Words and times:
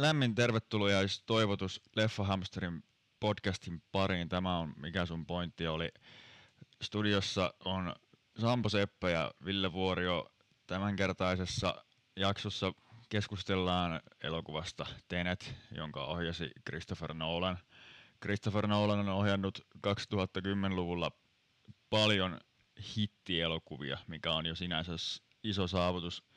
lämmin 0.00 0.34
tervetuloa 0.34 0.90
ja 0.90 1.00
toivotus 1.26 1.80
Leffa 1.96 2.24
Hamsterin 2.24 2.84
podcastin 3.20 3.82
pariin. 3.92 4.28
Tämä 4.28 4.58
on 4.58 4.72
Mikä 4.76 5.06
sun 5.06 5.26
pointti 5.26 5.66
oli. 5.66 5.88
Studiossa 6.82 7.54
on 7.64 7.94
Sampo 8.38 8.68
Seppä 8.68 9.10
ja 9.10 9.30
Ville 9.44 9.72
Vuorio. 9.72 10.32
Tämänkertaisessa 10.66 11.84
jaksossa 12.16 12.72
keskustellaan 13.08 14.00
elokuvasta 14.22 14.86
Tenet, 15.08 15.54
jonka 15.70 16.04
ohjasi 16.04 16.50
Christopher 16.68 17.14
Nolan. 17.14 17.58
Christopher 18.22 18.66
Nolan 18.66 18.98
on 19.00 19.08
ohjannut 19.08 19.58
2010-luvulla 19.86 21.10
paljon 21.90 22.40
hittielokuvia, 22.96 23.98
mikä 24.06 24.32
on 24.32 24.46
jo 24.46 24.54
sinänsä 24.54 24.92
iso 25.44 25.66
saavutus 25.66 26.29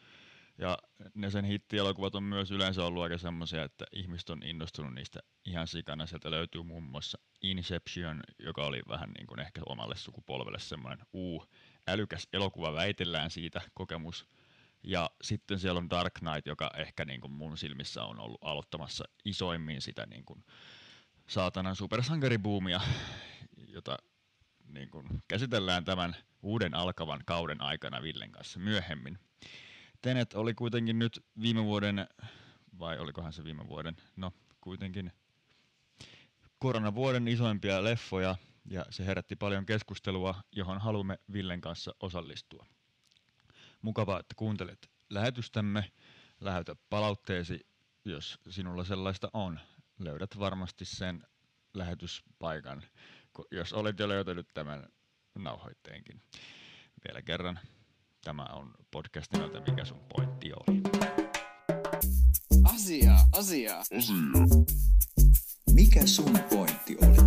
ja 0.57 0.77
ne 1.13 1.31
sen 1.31 1.45
hittielokuvat 1.45 2.15
on 2.15 2.23
myös 2.23 2.51
yleensä 2.51 2.86
ollut 2.86 3.04
aika 3.04 3.17
semmoisia, 3.17 3.63
että 3.63 3.86
ihmiset 3.91 4.29
on 4.29 4.43
innostunut 4.43 4.93
niistä 4.93 5.19
ihan 5.45 5.68
sikana. 5.68 6.05
Sieltä 6.05 6.32
löytyy 6.32 6.64
muun 6.64 6.83
muassa 6.83 7.18
Inception, 7.41 8.21
joka 8.39 8.65
oli 8.65 8.81
vähän 8.89 9.11
niin 9.11 9.28
kuin 9.28 9.39
ehkä 9.39 9.61
omalle 9.65 9.95
sukupolvelle 9.95 10.59
semmoinen 10.59 11.05
uu, 11.14 11.45
älykäs 11.87 12.28
elokuva, 12.33 12.73
väitellään 12.73 13.31
siitä 13.31 13.61
kokemus. 13.73 14.28
Ja 14.83 15.09
sitten 15.21 15.59
siellä 15.59 15.78
on 15.78 15.89
Dark 15.89 16.14
Knight, 16.14 16.47
joka 16.47 16.71
ehkä 16.78 17.06
niin 17.06 17.21
kuin 17.21 17.31
mun 17.31 17.57
silmissä 17.57 18.04
on 18.04 18.20
ollut 18.20 18.43
aloittamassa 18.43 19.04
isoimmin 19.25 19.81
sitä 19.81 20.06
niin 20.06 20.25
kuin 20.25 20.43
saatanan 21.28 21.75
supersankaribuumia, 21.75 22.81
jota 23.67 23.97
niin 24.67 24.89
kuin 24.92 25.07
käsitellään 25.28 25.86
tämän 25.86 26.15
uuden 26.42 26.73
alkavan 26.73 27.21
kauden 27.25 27.61
aikana 27.61 28.01
Villen 28.01 28.31
kanssa 28.31 28.59
myöhemmin. 28.59 29.20
Tenet 30.04 30.34
oli 30.34 30.54
kuitenkin 30.54 31.00
nyt 31.00 31.25
viime 31.42 31.64
vuoden, 31.64 32.08
vai 32.80 33.00
olikohan 33.00 33.34
se 33.34 33.44
viime 33.44 33.67
vuoden, 33.67 33.95
no 34.16 34.31
kuitenkin 34.62 35.12
koronavuoden 36.59 37.28
isoimpia 37.28 37.84
leffoja, 37.84 38.36
ja 38.66 38.86
se 38.90 39.06
herätti 39.06 39.36
paljon 39.36 39.66
keskustelua, 39.66 40.44
johon 40.52 40.82
haluamme 40.82 41.20
Villen 41.34 41.62
kanssa 41.62 41.95
osallistua. 42.00 42.66
Mukavaa, 43.82 44.20
että 44.20 44.36
kuuntelet 44.36 44.92
lähetystämme. 45.10 45.92
Lähetä 46.42 46.76
palautteesi, 46.90 47.60
jos 48.06 48.40
sinulla 48.50 48.84
sellaista 48.84 49.30
on. 49.34 49.60
Löydät 50.00 50.40
varmasti 50.40 50.86
sen 50.86 51.23
lähetyspaikan, 51.73 52.84
jos 53.52 53.73
olet 53.73 54.00
jo 54.00 54.08
löytänyt 54.08 54.48
tämän 54.54 54.90
nauhoitteenkin. 55.36 56.22
Vielä 57.08 57.22
kerran 57.22 57.60
Tämä 58.24 58.46
on 58.54 58.72
podcast 58.92 59.34
nimeltä 59.34 59.60
Mikä 59.72 59.86
sun 59.86 60.00
pointti 60.16 60.52
oli. 60.54 60.82
Asia, 62.64 63.16
asia. 63.32 63.80
Asia. 63.80 64.16
Mikä 65.74 66.06
sun 66.06 66.40
pointti 66.50 66.98
oli? 67.02 67.18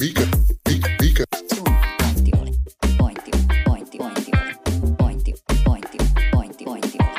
Mikä, 0.00 0.26
mikä, 0.68 0.88
mikä? 1.02 1.24
Sun 1.54 1.74
pointti 2.02 2.30
oli. 2.40 2.50
Pointti, 2.98 3.30
pointti, 3.64 3.98
pointti 3.98 4.30
oli. 4.32 4.54
Pointti, 4.98 5.34
pointti, 5.64 5.98
pointti, 6.32 6.64
pointti 6.64 6.98
oli. 7.00 7.18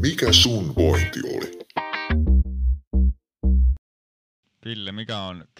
Mikä 0.00 0.32
sun 0.32 0.74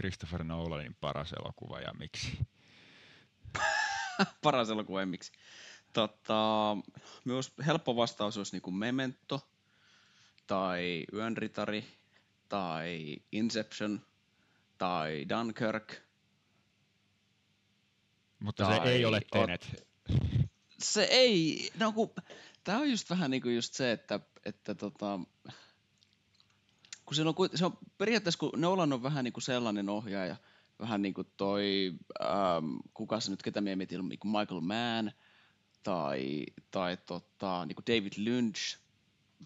Christopher 0.03 0.45
Nolanin 0.45 0.97
paras 1.01 1.33
elokuva 1.33 1.81
ja 1.81 1.93
miksi? 1.99 2.39
paras 4.43 4.71
elokuva 4.71 5.07
miksi. 5.07 5.33
Tota, 5.93 6.77
myös 7.25 7.53
helppo 7.67 7.97
vastaus 7.97 8.37
olisi 8.37 8.53
niinku 8.53 8.71
Memento, 8.71 9.49
tai 10.47 11.05
Yönritari, 11.13 11.85
tai 12.49 13.17
Inception, 13.33 14.01
tai 14.79 15.27
Dunkirk. 15.29 15.95
Mutta 18.41 18.65
tai 18.65 18.77
se 18.77 18.93
ei 18.93 19.05
ole 19.05 19.21
Tenet. 19.33 19.87
Se 20.79 21.05
ei, 21.05 21.71
no 21.79 21.93
kun, 21.93 22.11
tää 22.65 22.79
on 22.79 22.91
just 22.91 23.11
vähän 23.11 23.31
niinku 23.31 23.49
just 23.49 23.75
se, 23.75 23.93
että, 23.93 24.21
että 24.45 24.75
tota, 24.75 25.21
kun 27.13 27.17
se 27.17 27.23
on, 27.43 27.59
se 27.59 27.67
on 27.67 27.79
periaatteessa, 27.99 28.39
kun 28.39 28.53
Nolan 28.57 28.93
on 28.93 29.03
vähän 29.03 29.25
niin 29.25 29.33
kuin 29.33 29.43
sellainen 29.43 29.89
ohjaaja, 29.89 30.37
vähän 30.81 31.03
niin 31.03 31.15
kuin 31.15 31.27
toi, 31.37 31.93
ähm, 32.23 32.77
kuka 32.95 33.21
se 33.21 33.31
nyt, 33.31 33.43
ketä 33.43 33.61
me 33.61 33.77
mietin, 33.77 34.09
niin 34.09 34.19
kuin 34.19 34.33
Michael 34.33 34.61
Mann, 34.61 35.13
tai, 35.83 36.47
tai 36.71 36.97
tota, 36.97 37.67
niin 37.67 37.77
kuin 37.77 37.87
David 37.87 38.13
Lynch, 38.17 38.79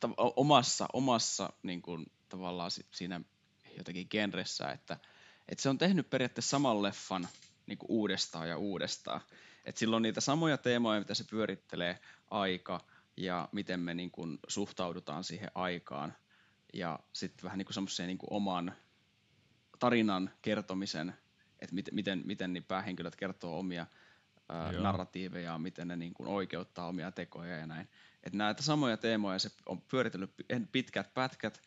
ta- 0.01 0.11
omassa, 0.17 0.87
omassa 0.93 1.53
niin 1.63 1.83
kuin, 1.83 2.07
tavallaan 2.29 2.71
siinä 2.71 3.21
jotenkin 3.77 4.07
genressä, 4.11 4.71
että, 4.71 4.97
että 5.49 5.63
se 5.63 5.69
on 5.69 5.79
tehnyt 5.79 6.11
periaatteessa 6.11 6.51
saman 6.51 6.83
leffan 6.83 7.29
niin 7.67 7.79
kuin 7.79 7.91
uudestaan 7.91 8.49
ja 8.49 8.59
uudestaan. 8.59 9.21
Että 9.65 9.79
sillä 9.79 9.97
on 9.97 10.03
niitä 10.03 10.21
samoja 10.21 10.59
teemoja, 10.59 11.01
mitä 11.01 11.15
se 11.15 11.25
pyörittelee, 11.31 11.99
aika 12.31 12.81
ja 13.17 13.49
miten 13.53 13.81
me 13.81 13.95
niin 13.95 14.11
kuin, 14.11 14.39
suhtaudutaan 14.49 15.25
siihen 15.25 15.51
aikaan 15.55 16.15
ja 16.75 16.99
sitten 17.13 17.45
vähän 17.45 17.59
niin 17.59 17.67
kuin 17.67 17.75
semmoiseen 17.75 18.07
niin 18.07 18.19
oman 18.31 18.73
tarinan 19.79 20.31
kertomisen, 20.43 21.15
että 21.59 21.75
miten, 21.75 21.95
miten, 21.95 22.23
miten 22.25 22.53
niin 22.53 22.65
päähenkilöt 22.65 23.17
kertoo 23.17 23.59
omia 23.59 23.87
ää, 24.49 24.73
narratiiveja, 24.73 25.59
miten 25.59 25.89
ne 25.89 25.97
niin 25.97 26.15
kuin 26.15 26.29
oikeuttaa 26.29 26.89
omia 26.89 27.13
tekoja 27.13 27.57
ja 27.57 27.67
näin. 27.67 27.89
Että 28.23 28.39
näitä 28.39 28.63
samoja 28.63 28.97
teemoja 28.97 29.39
se 29.39 29.51
on 29.67 29.81
pyöritellyt 29.81 30.35
pitkät 30.73 31.15
pätkät, 31.15 31.63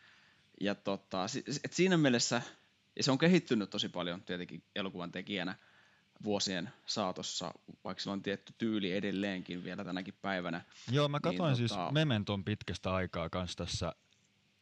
ja 0.61 0.75
tota, 0.75 1.25
et 1.63 1.73
siinä 1.73 1.97
mielessä, 1.97 2.41
ja 2.95 3.03
se 3.03 3.11
on 3.11 3.17
kehittynyt 3.17 3.69
tosi 3.69 3.89
paljon 3.89 4.21
tietenkin 4.21 4.63
elokuvan 4.75 5.11
tekijänä 5.11 5.55
vuosien 6.23 6.69
saatossa, 6.85 7.53
vaikka 7.83 8.01
sillä 8.01 8.13
on 8.13 8.23
tietty 8.23 8.53
tyyli 8.57 8.91
edelleenkin 8.91 9.63
vielä 9.63 9.83
tänäkin 9.83 10.13
päivänä. 10.21 10.61
Joo, 10.91 11.07
mä 11.07 11.19
katsoin 11.19 11.47
niin, 11.47 11.57
siis 11.57 11.71
tota... 11.71 11.91
Mementon 11.91 12.43
pitkästä 12.43 12.93
aikaa 12.93 13.29
kanssa 13.29 13.57
tässä 13.57 13.95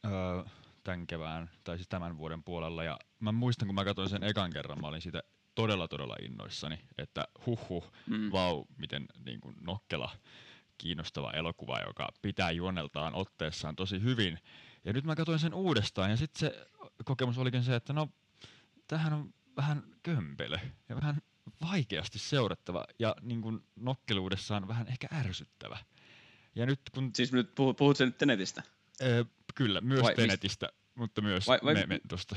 öö, 0.06 0.44
tämän 0.84 1.06
kevään, 1.06 1.50
tai 1.64 1.76
siis 1.76 1.88
tämän 1.88 2.18
vuoden 2.18 2.42
puolella, 2.42 2.84
ja 2.84 2.98
mä 3.20 3.32
muistan, 3.32 3.68
kun 3.68 3.74
mä 3.74 3.84
katsoin 3.84 4.08
sen 4.08 4.24
ekan 4.24 4.50
kerran, 4.50 4.80
mä 4.80 4.86
olin 4.88 5.02
siitä 5.02 5.22
todella 5.54 5.88
todella 5.88 6.16
innoissani, 6.22 6.80
että 6.98 7.28
huh, 7.46 7.92
mm. 8.06 8.32
vau, 8.32 8.64
miten 8.76 9.06
niin 9.24 9.40
kuin, 9.40 9.56
nokkela 9.60 10.10
kiinnostava 10.78 11.30
elokuva, 11.30 11.80
joka 11.86 12.08
pitää 12.22 12.50
juoneltaan 12.50 13.14
otteessaan 13.14 13.76
tosi 13.76 14.02
hyvin. 14.02 14.38
Ja 14.84 14.92
nyt 14.92 15.04
mä 15.04 15.16
katsoin 15.16 15.38
sen 15.38 15.54
uudestaan, 15.54 16.10
ja 16.10 16.16
sitten 16.16 16.40
se 16.40 16.66
kokemus 17.04 17.38
olikin 17.38 17.64
se, 17.64 17.74
että 17.74 17.92
no, 17.92 18.08
tähän 18.86 19.12
on 19.12 19.34
vähän 19.56 19.82
kömpelö 20.02 20.58
ja 20.88 20.96
vähän 20.96 21.22
vaikeasti 21.60 22.18
seurattava 22.18 22.84
ja 22.98 23.16
niin 23.22 23.42
kuin 23.42 23.64
nokkeluudessaan 23.76 24.68
vähän 24.68 24.88
ehkä 24.88 25.08
ärsyttävä. 25.12 25.78
Ja 26.54 26.66
nyt 26.66 26.80
kun... 26.94 27.10
Siis 27.14 27.32
nyt 27.32 27.54
puhut, 27.54 27.76
puhut 27.76 27.96
sen 27.96 28.08
nyt 28.08 28.18
Tenetistä? 28.18 28.62
Öö, 29.02 29.24
kyllä, 29.54 29.80
myös 29.80 30.02
vai, 30.02 30.14
Tenetistä, 30.14 30.66
mist... 30.66 30.96
mutta 30.96 31.20
myös 31.20 31.46
vai, 31.46 31.58
vai, 31.62 31.74
Mementosta. 31.74 32.36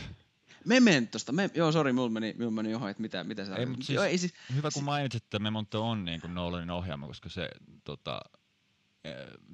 Mementosta, 0.66 1.32
me, 1.32 1.50
joo 1.54 1.72
sori, 1.72 1.94
mulla 1.94 2.10
meni, 2.10 2.36
mulla 2.38 2.52
meni 2.52 2.72
johon, 2.72 2.90
että 2.90 3.02
mitä, 3.02 3.24
mitä 3.24 3.46
sä... 3.46 3.56
Ei, 3.56 3.66
mutta 3.66 3.86
siis, 3.86 3.96
joo, 3.96 4.04
ei, 4.04 4.18
siis, 4.18 4.34
hyvä 4.56 4.70
kun 4.74 4.84
mainitsit, 4.84 5.24
että 5.24 5.40
Memento 5.40 5.90
on 5.90 6.06
niin 6.06 6.22
kuin 6.22 6.34
Nolanin 6.34 6.70
ohjaama, 6.70 7.08
koska 7.08 7.30
se 7.30 7.50
tota, 7.84 8.22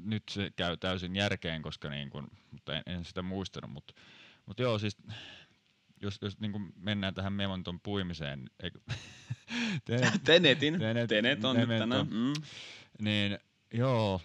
nyt 0.03 0.23
se 0.31 0.51
käy 0.55 0.77
täysin 0.77 1.15
järkeen, 1.15 1.61
koska 1.61 1.89
niin 1.89 2.09
kuin, 2.09 2.27
mutta 2.51 2.75
en, 2.75 2.83
en 2.85 3.05
sitä 3.05 3.21
muistanut, 3.21 3.71
mutta, 3.71 3.93
mutta 4.45 4.61
joo, 4.61 4.79
siis 4.79 4.97
jos, 6.01 6.17
jos 6.21 6.39
niin 6.39 6.51
kuin 6.51 6.73
mennään 6.75 7.13
tähän 7.13 7.33
Mementon 7.33 7.79
puimiseen, 7.79 8.49
eikö, 8.63 8.79
tenet, 9.85 10.23
Tenetin, 10.23 10.79
tenet, 10.79 11.09
Tenet 11.09 11.45
on 11.45 11.55
nyt 11.55 11.79
tänään. 11.79 12.07
Mm. 12.09 12.33
Niin 12.99 13.39
joo, 13.73 14.21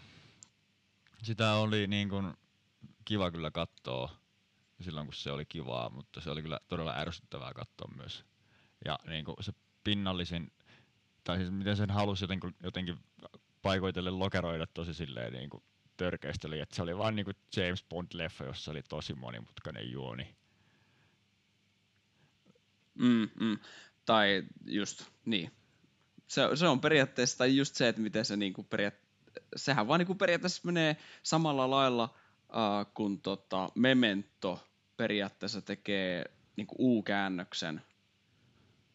sitä 1.22 1.54
oli 1.54 1.86
niin 1.86 2.08
kuin 2.08 2.34
kiva 3.04 3.30
kyllä 3.30 3.50
katsoa 3.50 4.10
silloin, 4.80 5.06
kun 5.06 5.14
se 5.14 5.32
oli 5.32 5.44
kivaa, 5.44 5.90
mutta 5.90 6.20
se 6.20 6.30
oli 6.30 6.42
kyllä 6.42 6.60
todella 6.68 6.96
ärsyttävää 6.96 7.52
katsoa 7.54 7.90
myös. 7.96 8.24
Ja 8.84 8.98
niin 9.06 9.24
kuin 9.24 9.36
se 9.40 9.52
pinnallisin, 9.84 10.52
tai 11.24 11.36
siis 11.36 11.50
miten 11.50 11.76
sen 11.76 11.90
halusi 11.90 12.24
jotenkin, 12.24 12.54
jotenkin 12.62 12.98
paikoitelle 13.62 14.10
lokeroida 14.10 14.66
tosi 14.66 14.94
silleen 14.94 15.32
niin 15.32 15.50
kuin 15.50 15.62
törkeästi 15.96 16.46
oli, 16.46 16.60
että 16.60 16.76
se 16.76 16.82
oli 16.82 16.98
vaan 16.98 17.16
niin 17.16 17.24
kuin 17.24 17.36
James 17.56 17.84
Bond-leffa, 17.84 18.46
jossa 18.46 18.70
oli 18.70 18.82
tosi 18.82 19.14
monimutkainen 19.14 19.90
juoni. 19.90 20.36
Mm, 22.94 23.28
mm. 23.40 23.58
Tai 24.04 24.42
just, 24.66 25.04
niin. 25.24 25.52
Se, 26.26 26.42
se 26.54 26.68
on 26.68 26.80
periaatteessa, 26.80 27.38
tai 27.38 27.56
just 27.56 27.74
se, 27.74 27.88
että 27.88 28.02
miten 28.02 28.24
se 28.24 28.36
niinku 28.36 28.62
periaat, 28.62 28.94
sehän 29.56 29.88
vaan 29.88 29.98
niinku 29.98 30.14
periaatteessa 30.14 30.62
menee 30.64 30.96
samalla 31.22 31.70
lailla 31.70 32.14
äh, 32.56 32.86
kun 32.94 33.20
tota 33.20 33.68
Memento 33.74 34.64
periaatteessa 34.96 35.62
tekee 35.62 36.24
niinku 36.56 36.74
U-käännöksen, 36.78 37.82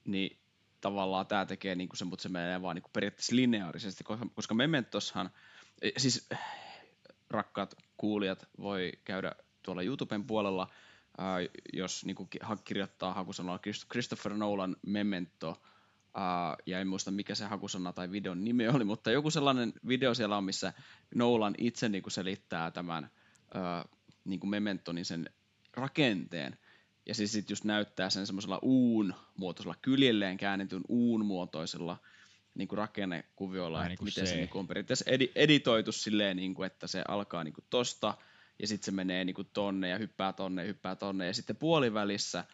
niin 0.05 0.37
tavallaan 0.81 1.27
tämä 1.27 1.45
tekee 1.45 1.75
niinku 1.75 1.95
sen, 1.95 2.07
mutta 2.07 2.23
se 2.23 2.29
menee 2.29 2.61
vaan 2.61 2.75
niinku 2.75 2.89
periaatteessa 2.93 3.35
lineaarisesti, 3.35 4.03
koska, 4.03 4.25
koska 4.35 4.53
Mementoshan 4.55 5.29
E, 5.81 5.89
Siis 5.97 6.27
äh, 6.33 6.39
rakkaat 7.29 7.75
kuulijat 7.97 8.47
voi 8.59 8.91
käydä 9.03 9.31
tuolla 9.63 9.81
YouTuben 9.81 10.23
puolella, 10.23 10.67
ää, 11.17 11.37
jos 11.73 12.05
ki- 12.29 12.39
ha- 12.41 12.57
kirjoittaa 12.63 13.13
hakusanalla 13.13 13.59
Christ- 13.67 13.87
Christopher 13.91 14.33
Nolan 14.33 14.75
Memento, 14.87 15.61
ää, 16.13 16.55
ja 16.65 16.79
en 16.79 16.87
muista 16.87 17.11
mikä 17.11 17.35
se 17.35 17.45
hakusana 17.45 17.93
tai 17.93 18.11
videon 18.11 18.43
nimi 18.45 18.67
oli, 18.67 18.83
mutta 18.83 19.11
joku 19.11 19.29
sellainen 19.29 19.73
video 19.87 20.13
siellä 20.13 20.37
on, 20.37 20.43
missä 20.43 20.73
Nolan 21.15 21.55
itse 21.57 21.89
niinku 21.89 22.09
selittää 22.09 22.71
tämän 22.71 23.09
ää, 23.53 23.85
niinku 24.25 24.47
Memento, 24.47 24.91
niin 24.91 25.05
sen 25.05 25.29
rakenteen. 25.73 26.57
Ja 27.05 27.15
siis 27.15 27.31
sit 27.31 27.49
just 27.49 27.63
näyttää 27.63 28.09
sen 28.09 28.25
semmoisella 28.25 28.59
uun 28.61 29.13
muotoisella, 29.37 29.75
kyljelleen 29.81 30.37
käännetyn 30.37 30.83
uun 30.87 31.25
muotoisella 31.25 31.97
niin 32.55 32.67
kuin 32.67 32.77
rakennekuvioilla, 32.77 33.79
että 33.79 33.89
niin 33.89 33.97
kuin 33.97 34.05
miten 34.05 34.27
se 34.27 34.33
C. 34.33 34.35
niin 34.35 34.49
kuin 34.49 34.59
on 34.59 34.67
periaatteessa 34.67 35.11
edi- 35.11 35.31
editoitu 35.35 35.91
silleen, 35.91 36.37
niin 36.37 36.53
kuin, 36.53 36.67
että 36.67 36.87
se 36.87 37.03
alkaa 37.07 37.43
niin 37.43 37.53
kuin 37.53 37.65
tosta, 37.69 38.17
ja 38.59 38.67
sitten 38.67 38.85
se 38.85 38.91
menee 38.91 39.25
niin 39.25 39.33
kuin 39.33 39.49
tonne, 39.53 39.89
ja 39.89 39.97
hyppää 39.97 40.33
tonne, 40.33 40.61
ja 40.61 40.67
hyppää 40.67 40.95
tonne, 40.95 41.27
ja 41.27 41.33
sitten 41.33 41.55
puolivälissä 41.55 42.45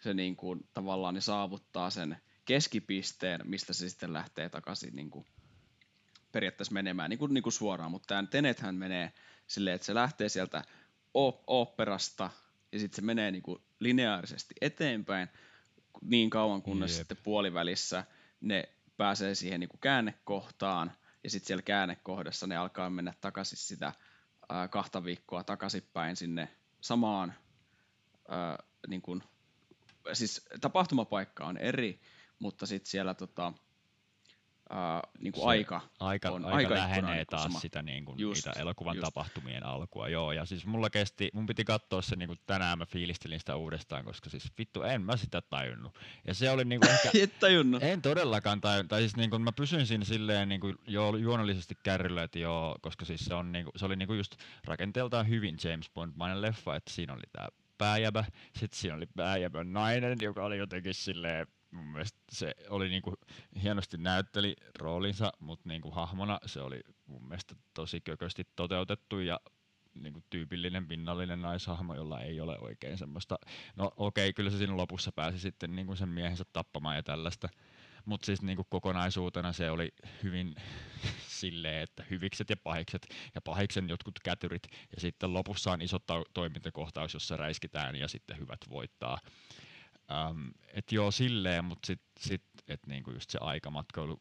se 0.00 0.14
niin 0.14 0.36
kuin, 0.36 0.68
tavallaan 0.74 1.14
niin 1.14 1.22
saavuttaa 1.22 1.90
sen 1.90 2.16
keskipisteen, 2.44 3.40
mistä 3.44 3.72
se 3.72 3.88
sitten 3.88 4.12
lähtee 4.12 4.48
takaisin 4.48 4.96
niin 4.96 5.10
kuin, 5.10 5.26
periaatteessa 6.32 6.74
menemään 6.74 7.10
niin 7.10 7.18
kuin, 7.18 7.34
niin 7.34 7.42
kuin 7.42 7.52
suoraan, 7.52 7.90
mutta 7.90 8.06
tämä 8.06 8.28
Tenethän 8.30 8.74
menee 8.74 9.12
silleen, 9.54 9.74
että 9.74 9.84
se 9.84 9.94
lähtee 9.94 10.28
sieltä 10.28 10.64
oopperasta, 11.46 12.30
ja 12.72 12.78
sitten 12.78 12.96
se 12.96 13.02
menee 13.02 13.30
niin 13.30 13.42
kuin 13.42 13.62
lineaarisesti 13.80 14.54
eteenpäin 14.60 15.28
niin 16.02 16.30
kauan, 16.30 16.62
kunnes 16.62 16.90
Jep. 16.90 16.98
sitten 16.98 17.16
puolivälissä 17.24 18.04
ne 18.40 18.68
pääsee 18.96 19.34
siihen 19.34 19.60
niin 19.60 19.68
kuin 19.68 19.80
käännekohtaan, 19.80 20.92
ja 21.24 21.30
sitten 21.30 21.46
siellä 21.46 21.62
käännekohdassa 21.62 22.46
ne 22.46 22.56
alkaa 22.56 22.90
mennä 22.90 23.14
takaisin 23.20 23.58
sitä 23.58 23.92
ää, 24.48 24.68
kahta 24.68 25.04
viikkoa 25.04 25.44
takaisinpäin 25.44 26.16
sinne 26.16 26.48
samaan, 26.80 27.34
ää, 28.28 28.58
niin 28.88 29.02
kuin, 29.02 29.22
siis 30.12 30.46
tapahtumapaikka 30.60 31.46
on 31.46 31.56
eri, 31.56 32.00
mutta 32.38 32.66
sitten 32.66 32.90
siellä 32.90 33.14
tota, 33.14 33.52
ää, 34.70 35.00
niin 35.18 35.32
kuin 35.32 35.42
Se 35.42 35.48
aika, 35.48 35.80
aika, 36.00 36.30
on, 36.30 36.44
aika 36.44 36.56
aikaikkuna 36.56 36.80
lähenee 36.88 37.24
taas 37.24 37.42
sama. 37.42 37.60
sitä 37.60 37.82
niin 37.82 38.04
kuin, 38.04 38.18
Just, 38.18 38.46
niitä 38.46 38.60
elokuvan 38.60 38.96
just. 38.96 39.04
tapahtumien 39.04 39.66
alkua. 39.66 40.08
Joo, 40.08 40.32
ja 40.32 40.44
siis 40.44 40.66
mulla 40.66 40.90
kesti, 40.90 41.30
mun 41.32 41.46
piti 41.46 41.64
katsoa 41.64 42.02
se 42.02 42.16
niin 42.16 42.26
kuin 42.26 42.38
tänään, 42.46 42.78
mä 42.78 42.86
fiilistelin 42.86 43.38
sitä 43.38 43.56
uudestaan, 43.56 44.04
koska 44.04 44.30
siis 44.30 44.52
vittu 44.58 44.82
en 44.82 45.02
mä 45.02 45.16
sitä 45.16 45.42
tajunnut. 45.42 45.98
Ja 46.26 46.34
se 46.34 46.50
oli 46.50 46.64
niin 46.64 46.80
kuin 46.80 46.90
ehkä, 46.94 47.10
Et 47.14 47.38
tajunnut. 47.40 47.82
en 47.82 48.02
todellakaan 48.02 48.60
tajunnut, 48.60 48.88
tai 48.88 49.00
siis 49.00 49.16
niin 49.16 49.30
kuin 49.30 49.42
mä 49.42 49.52
pysyin 49.52 49.86
siinä 49.86 50.04
silleen 50.04 50.48
niin 50.48 50.60
kuin 50.60 50.76
joo, 50.86 51.16
juonnollisesti 51.16 51.74
kärryllä, 51.82 52.22
että 52.22 52.38
joo, 52.38 52.76
koska 52.80 53.04
siis 53.04 53.24
se, 53.24 53.34
on 53.34 53.52
niin 53.52 53.64
kuin, 53.64 53.72
se 53.76 53.86
oli 53.86 53.96
niin 53.96 54.06
kuin 54.06 54.16
just 54.16 54.36
rakenteeltaan 54.64 55.28
hyvin 55.28 55.56
James 55.64 55.90
Bond-mainen 55.94 56.42
leffa, 56.42 56.76
että 56.76 56.90
siinä 56.92 57.12
oli 57.12 57.22
tää 57.32 57.48
pääjäbä, 57.78 58.24
sitten 58.58 58.78
siinä 58.80 58.96
oli 58.96 59.06
pääjäbän 59.16 59.72
nainen, 59.72 60.18
joka 60.22 60.44
oli 60.44 60.58
jotenkin 60.58 60.94
silleen, 60.94 61.46
mun 61.72 61.86
mielestä 61.86 62.18
se 62.32 62.54
oli 62.68 62.88
niinku 62.88 63.14
hienosti 63.62 63.96
näytteli 63.96 64.56
roolinsa, 64.78 65.32
mutta 65.38 65.68
niinku 65.68 65.90
hahmona 65.90 66.38
se 66.46 66.60
oli 66.60 66.80
mun 67.06 67.28
mielestä 67.28 67.54
tosi 67.74 68.00
kökösti 68.00 68.44
toteutettu 68.56 69.18
ja 69.18 69.40
niinku 69.94 70.22
tyypillinen 70.30 70.88
pinnallinen 70.88 71.42
naishahmo, 71.42 71.94
jolla 71.94 72.20
ei 72.20 72.40
ole 72.40 72.58
oikein 72.58 72.98
semmoista, 72.98 73.38
no 73.76 73.92
okei, 73.96 74.24
okay, 74.24 74.32
kyllä 74.32 74.50
se 74.50 74.58
siinä 74.58 74.76
lopussa 74.76 75.12
pääsi 75.12 75.38
sitten 75.38 75.76
niinku 75.76 75.96
sen 75.96 76.08
miehensä 76.08 76.44
tappamaan 76.52 76.96
ja 76.96 77.02
tällaista, 77.02 77.48
mutta 78.04 78.26
siis 78.26 78.42
niinku 78.42 78.64
kokonaisuutena 78.64 79.52
se 79.52 79.70
oli 79.70 79.88
hyvin 80.22 80.54
silleen, 81.40 81.82
että 81.82 82.04
hyvikset 82.10 82.50
ja 82.50 82.56
pahikset 82.56 83.06
ja 83.34 83.40
pahiksen 83.40 83.88
jotkut 83.88 84.18
kätyrit 84.24 84.62
ja 84.94 85.00
sitten 85.00 85.32
lopussa 85.32 85.72
on 85.72 85.82
iso 85.82 85.96
tau- 85.96 86.30
toimintakohtaus, 86.34 87.14
jossa 87.14 87.36
räiskitään 87.36 87.96
ja 87.96 88.08
sitten 88.08 88.38
hyvät 88.38 88.60
voittaa. 88.70 89.18
Um, 90.30 90.50
et 90.72 90.92
joo 90.92 91.10
silleen, 91.10 91.64
mutta 91.64 91.86
sitten 91.86 92.12
sit, 92.20 92.44
et 92.68 92.86
niinku 92.86 93.10
just 93.10 93.30
se 93.30 93.38
aikamatkailu 93.40 94.20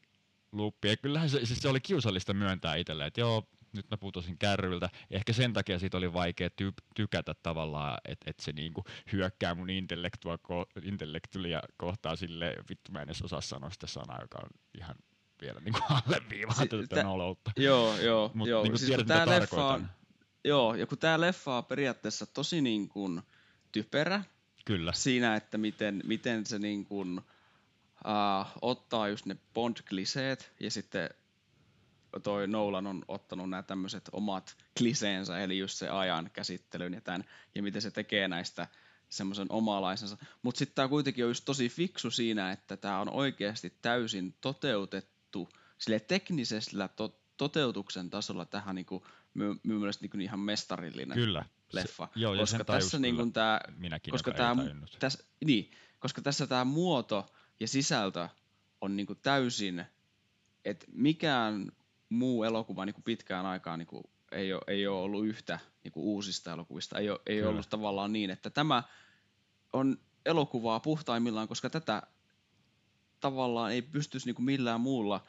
luuppi. 0.51 0.87
Ja 0.87 0.97
kyllähän 0.97 1.29
se, 1.29 1.45
siis 1.45 1.59
se 1.59 1.69
oli 1.69 1.79
kiusallista 1.79 2.33
myöntää 2.33 2.75
itselleen, 2.75 3.07
että 3.07 3.21
joo, 3.21 3.47
nyt 3.73 3.91
mä 3.91 3.97
putosin 3.97 4.37
kärryiltä. 4.37 4.89
Ehkä 5.11 5.33
sen 5.33 5.53
takia 5.53 5.79
siitä 5.79 5.97
oli 5.97 6.13
vaikea 6.13 6.47
ty- 6.47 6.83
tykätä 6.95 7.35
tavallaan, 7.43 7.97
että 8.05 8.29
et 8.29 8.39
se 8.39 8.51
niinku 8.51 8.83
hyökkää 9.11 9.55
mun 9.55 9.69
intellektua 9.69 10.35
ko- 10.35 10.81
intellektulia 10.87 11.61
kohtaan 11.77 12.17
sille 12.17 12.55
vittu 12.69 12.91
mä 12.91 12.99
en 13.01 13.03
edes 13.07 13.21
osaa 13.21 13.41
sanoa 13.41 13.69
sitä 13.69 13.87
sanaa, 13.87 14.21
joka 14.21 14.37
on 14.43 14.49
ihan 14.77 14.95
vielä 15.41 15.59
niinku 15.59 15.79
alleviivaa 16.05 16.53
Si- 16.53 16.67
tätä 16.67 16.87
tä- 16.95 17.03
noloutta. 17.03 17.51
Joo, 17.57 17.97
joo, 17.97 18.31
Mut 18.33 18.47
joo. 18.47 18.63
niinku 18.63 18.77
siis 18.77 18.87
tiedät, 18.87 19.07
mitä 19.07 19.29
leffa 19.29 19.67
on, 19.67 19.87
joo, 20.45 20.75
ja 20.75 20.87
kun 20.87 20.97
tää 20.97 21.21
leffa 21.21 21.57
on 21.57 21.65
periaatteessa 21.65 22.25
tosi 22.25 22.61
niin 22.61 22.89
kuin 22.89 23.21
typerä 23.71 24.23
Kyllä. 24.65 24.93
siinä, 24.93 25.35
että 25.35 25.57
miten, 25.57 26.01
miten 26.05 26.45
se 26.45 26.59
niin 26.59 26.85
kuin, 26.85 27.17
uh, 27.17 28.47
ottaa 28.61 29.07
just 29.07 29.25
ne 29.25 29.37
Bond-kliseet 29.53 30.51
ja 30.59 30.71
sitten 30.71 31.09
toi 32.23 32.47
Nolan 32.47 32.87
on 32.87 33.05
ottanut 33.07 33.49
nämä 33.49 33.63
tämmöiset 33.63 34.09
omat 34.11 34.57
kliseensä, 34.77 35.39
eli 35.39 35.57
just 35.57 35.77
se 35.77 35.89
ajan 35.89 36.29
käsittelyn 36.33 36.93
ja 36.93 37.01
tämän, 37.01 37.23
ja 37.55 37.63
miten 37.63 37.81
se 37.81 37.91
tekee 37.91 38.27
näistä 38.27 38.67
semmoisen 39.09 39.47
omalaisensa. 39.49 40.17
Mutta 40.41 40.59
sitten 40.59 40.75
tämä 40.75 40.87
kuitenkin 40.87 41.25
on 41.25 41.29
just 41.29 41.45
tosi 41.45 41.69
fiksu 41.69 42.11
siinä, 42.11 42.51
että 42.51 42.77
tämä 42.77 42.99
on 42.99 43.09
oikeasti 43.09 43.73
täysin 43.81 44.35
toteutettu 44.41 45.49
sille 45.77 45.99
teknisellä 45.99 46.87
to- 46.87 47.19
toteutuksen 47.37 48.09
tasolla 48.09 48.45
tähän 48.45 48.75
niinku, 48.75 49.07
my, 49.33 49.55
my 49.63 49.75
niinku 50.01 50.17
ihan 50.17 50.39
mestarillinen 50.39 51.17
Kyllä. 51.17 51.45
Leffa. 51.73 52.07
Se, 52.13 52.19
joo, 52.19 52.33
ja 52.33 52.39
koska 52.39 52.57
sen 52.57 52.65
tässä 52.65 52.97
kyllä 52.97 53.01
niinku 53.01 53.31
tää, 53.31 53.61
minäkin, 53.77 54.11
koska 54.11 54.31
tämä, 54.31 54.55
tässä, 54.99 55.23
niin, 55.45 55.71
koska 55.99 56.21
tässä 56.21 56.47
tämä 56.47 56.65
muoto 56.65 57.31
ja 57.59 57.67
sisältö 57.67 58.29
on 58.81 58.95
niinku 58.95 59.15
täysin, 59.15 59.85
että 60.65 60.85
mikään 60.91 61.71
muu 62.09 62.43
elokuva 62.43 62.85
niinku 62.85 63.01
pitkään 63.01 63.45
aikaan 63.45 63.79
niinku 63.79 64.09
ei, 64.31 64.53
ole, 64.53 64.61
ei 64.67 64.87
ole 64.87 65.01
ollut 65.01 65.25
yhtä 65.25 65.59
niinku 65.83 66.13
uusista 66.13 66.53
elokuvista. 66.53 66.99
Ei 66.99 67.09
ole, 67.09 67.19
ei 67.25 67.37
Kyllä. 67.37 67.49
ollut 67.49 67.69
tavallaan 67.69 68.13
niin, 68.13 68.29
että 68.29 68.49
tämä 68.49 68.83
on 69.73 69.97
elokuvaa 70.25 70.79
puhtaimmillaan, 70.79 71.47
koska 71.47 71.69
tätä 71.69 72.01
tavallaan 73.19 73.71
ei 73.71 73.81
pystyisi 73.81 74.25
niinku 74.25 74.41
millään 74.41 74.81
muulla 74.81 75.23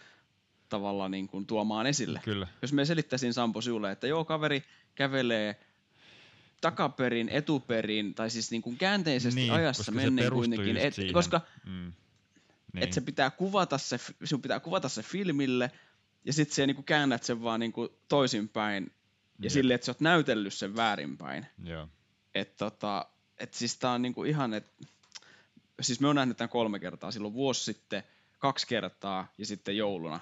tavalla 0.68 1.08
niinku 1.08 1.44
tuomaan 1.44 1.86
esille. 1.86 2.20
Kyllä. 2.24 2.46
Jos 2.62 2.72
me 2.72 2.84
selittäisin 2.84 3.34
Sampo 3.34 3.60
sinulle, 3.60 3.90
että 3.90 4.06
joo, 4.06 4.24
kaveri 4.24 4.64
kävelee 4.94 5.60
takaperin, 6.62 7.28
etuperin, 7.28 8.14
tai 8.14 8.30
siis 8.30 8.50
niin 8.50 8.62
kuin 8.62 8.76
käänteisesti 8.76 9.40
Niin, 9.40 9.52
ajassa 9.52 9.92
menneen 9.92 10.32
kuitenkin, 10.32 10.76
et, 10.76 10.94
siihen. 10.94 11.12
koska 11.14 11.40
Mm. 11.66 11.92
niin. 12.72 12.84
et 12.84 12.92
se 12.92 13.00
pitää 13.00 13.30
kuvata 13.30 13.78
se, 13.78 14.00
sinun 14.24 14.42
pitää 14.42 14.60
kuvata 14.60 14.88
se 14.88 15.02
filmille, 15.02 15.70
ja 16.24 16.32
sitten 16.32 16.54
se 16.54 16.66
niin 16.66 16.74
kuin 16.74 16.84
käännät 16.84 17.22
sen 17.22 17.42
vaan 17.42 17.60
niin 17.60 17.72
kuin 17.72 17.88
toisinpäin, 18.08 18.84
ja 18.84 18.90
Jep. 19.46 19.52
silleen, 19.52 19.74
että 19.74 19.84
sä 19.84 19.90
oot 19.92 20.00
näytellyt 20.00 20.54
sen 20.54 20.76
väärinpäin. 20.76 21.46
Joo. 21.64 21.88
Et 22.34 22.56
tota, 22.56 23.06
et 23.38 23.54
siis 23.54 23.78
tää 23.78 23.90
on 23.90 24.02
niinku 24.02 24.24
ihan, 24.24 24.54
et, 24.54 24.66
siis 25.80 26.00
me 26.00 26.08
on 26.08 26.16
nähnyt 26.16 26.36
tämän 26.36 26.48
kolme 26.48 26.78
kertaa, 26.78 27.10
silloin 27.10 27.34
vuosi 27.34 27.64
sitten, 27.64 28.02
kaksi 28.38 28.66
kertaa, 28.66 29.32
ja 29.38 29.46
sitten 29.46 29.76
jouluna 29.76 30.20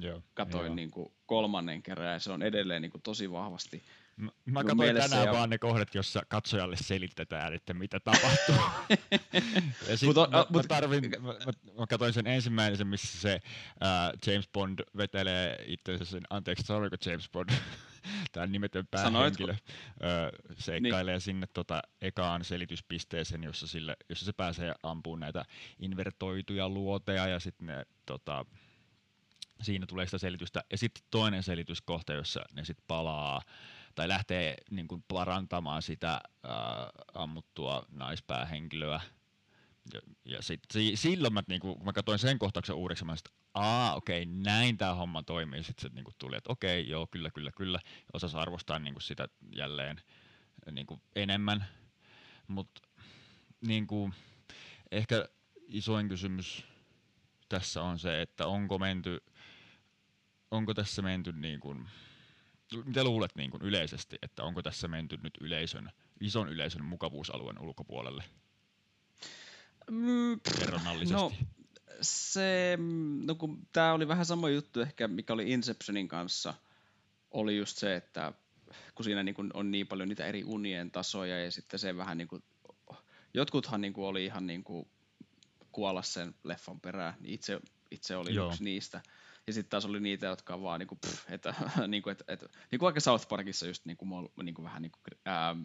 Joo. 0.00 0.22
katoin 0.34 0.66
joo. 0.66 0.74
niinku 0.74 1.12
kolmannen 1.26 1.82
kerran, 1.82 2.12
ja 2.12 2.18
se 2.18 2.32
on 2.32 2.42
edelleen 2.42 2.82
niinku 2.82 2.98
tosi 2.98 3.32
vahvasti 3.32 3.82
Mä, 4.18 4.30
mä 4.44 4.64
katsoin 4.64 4.96
tänään 4.96 5.26
ja- 5.26 5.32
vaan 5.32 5.50
ne 5.50 5.58
kohdat, 5.58 5.94
jossa 5.94 6.22
katsojalle 6.28 6.76
selitetään, 6.76 7.52
että 7.54 7.74
mitä 7.74 8.00
tapahtuu. 8.00 8.54
ja 9.88 9.96
sit 9.96 10.06
Mut 10.06 10.16
on- 10.18 10.30
mä, 10.30 10.46
mut- 10.50 10.62
mä, 10.62 10.68
tarvin, 10.68 11.10
mä, 11.20 11.32
mä, 11.78 11.86
katsoin 11.88 12.12
sen 12.12 12.26
ensimmäisen, 12.26 12.86
missä 12.86 13.18
se 13.20 13.40
ää, 13.80 14.12
James 14.26 14.48
Bond 14.52 14.78
vetelee 14.96 15.64
itsensä 15.66 16.04
sen, 16.04 16.22
anteeksi, 16.30 16.66
sanoiko 16.66 16.96
James 17.06 17.30
Bond, 17.30 17.50
tämä 18.32 18.46
nimetön 18.46 18.88
Sanoitko? 18.96 19.46
päähenkilö, 19.46 19.54
ää, 20.02 20.30
seikkailee 20.58 21.14
niin. 21.14 21.20
sinne 21.20 21.46
tota 21.52 21.82
ekaan 22.00 22.44
selityspisteeseen, 22.44 23.42
jossa, 23.44 23.66
sille, 23.66 23.96
jossa 24.08 24.24
se 24.24 24.32
pääsee 24.32 24.74
ampumaan 24.82 25.20
näitä 25.20 25.44
invertoituja 25.78 26.68
luoteja 26.68 27.26
ja 27.26 27.40
sitten 27.40 27.66
ne 27.66 27.86
tota, 28.06 28.44
siinä 29.62 29.86
tulee 29.86 30.06
sitä 30.06 30.18
selitystä. 30.18 30.64
Ja 30.70 30.78
sitten 30.78 31.04
toinen 31.10 31.42
selityskohta, 31.42 32.12
jossa 32.12 32.40
ne 32.52 32.64
sitten 32.64 32.84
palaa 32.88 33.42
tai 33.98 34.08
lähtee 34.08 34.56
niin 34.70 34.88
kuin 34.88 35.04
parantamaan 35.08 35.82
sitä 35.82 36.08
ää, 36.08 36.90
ammuttua 37.14 37.86
naispäähenkilöä. 37.90 39.00
Ja, 39.94 40.00
ja 40.24 40.42
sit, 40.42 40.60
si, 40.72 40.96
silloin 40.96 41.34
mä, 41.34 41.42
niin 41.48 41.60
kun 41.60 41.84
mä 41.84 41.92
katsoin 41.92 42.18
sen 42.18 42.38
kohtauksen 42.38 42.76
uudeksi, 42.76 43.04
mä 43.04 43.12
että 43.12 43.30
aa, 43.54 43.94
okei, 43.94 44.26
näin 44.26 44.76
tämä 44.76 44.94
homma 44.94 45.22
toimii. 45.22 45.64
Sitten 45.64 45.90
se 45.90 45.94
niin 45.94 46.04
kuin 46.04 46.14
tuli, 46.18 46.36
että 46.36 46.52
okei, 46.52 46.88
joo, 46.88 47.06
kyllä, 47.06 47.30
kyllä, 47.30 47.50
kyllä. 47.56 47.80
Osas 48.12 48.34
arvostaa 48.34 48.78
niin 48.78 48.94
kuin 48.94 49.02
sitä 49.02 49.28
jälleen 49.56 50.00
niin 50.70 50.86
kuin 50.86 51.00
enemmän. 51.16 51.66
Mutta 52.48 52.80
niin 53.60 53.86
kuin, 53.86 54.14
ehkä 54.90 55.28
isoin 55.68 56.08
kysymys 56.08 56.64
tässä 57.48 57.82
on 57.82 57.98
se, 57.98 58.22
että 58.22 58.46
onko 58.46 58.78
menty, 58.78 59.24
onko 60.50 60.74
tässä 60.74 61.02
menty 61.02 61.32
niin 61.32 61.60
kuin 61.60 61.88
mitä 62.84 63.04
luulet 63.04 63.36
niin 63.36 63.50
kuin 63.50 63.62
yleisesti, 63.62 64.18
että 64.22 64.44
onko 64.44 64.62
tässä 64.62 64.88
menty 64.88 65.18
nyt 65.22 65.34
yleisön, 65.40 65.90
ison 66.20 66.48
yleisön 66.48 66.84
mukavuusalueen 66.84 67.58
ulkopuolelle 67.58 68.24
Mm, 69.90 70.40
kerronnallisesti? 70.58 71.14
No, 71.14 71.32
se, 72.00 72.78
no 73.24 73.34
kun 73.34 73.66
tää 73.72 73.92
oli 73.92 74.08
vähän 74.08 74.26
sama 74.26 74.48
juttu 74.48 74.80
ehkä, 74.80 75.08
mikä 75.08 75.32
oli 75.32 75.52
Inceptionin 75.52 76.08
kanssa, 76.08 76.54
oli 77.30 77.56
just 77.56 77.78
se, 77.78 77.96
että 77.96 78.32
kun 78.94 79.04
siinä 79.04 79.22
niin 79.22 79.34
kun 79.34 79.50
on 79.54 79.70
niin 79.70 79.86
paljon 79.86 80.08
niitä 80.08 80.26
eri 80.26 80.44
unien 80.44 80.90
tasoja 80.90 81.44
ja 81.44 81.50
sitten 81.50 81.80
se 81.80 81.96
vähän 81.96 82.18
niin 82.18 82.28
kuin, 82.28 82.42
jotkuthan 83.34 83.80
niin 83.80 83.92
kuin 83.92 84.06
oli 84.06 84.24
ihan 84.24 84.46
niin 84.46 84.64
kuin 84.64 84.88
kuolla 85.72 86.02
sen 86.02 86.34
leffan 86.44 86.80
perään, 86.80 87.14
niin 87.20 87.34
itse, 87.34 87.60
itse 87.90 88.16
oli 88.16 88.34
Joo. 88.34 88.48
yksi 88.48 88.64
niistä. 88.64 89.00
Ja 89.48 89.54
sitten 89.54 89.70
taas 89.70 89.84
oli 89.84 90.00
niitä, 90.00 90.26
jotka 90.26 90.54
on 90.54 90.62
vaan 90.62 90.78
niinku, 90.80 90.96
pff, 90.96 91.30
että, 91.30 91.54
niinku, 91.86 92.10
et, 92.10 92.22
et, 92.28 92.44
niinku 92.70 92.84
vaikka 92.84 93.00
South 93.00 93.28
Parkissa 93.28 93.66
just 93.66 93.84
niinku, 93.84 94.06
niinku 94.42 94.64
vähän 94.64 94.82
niinku, 94.82 94.98
ähm, 95.28 95.60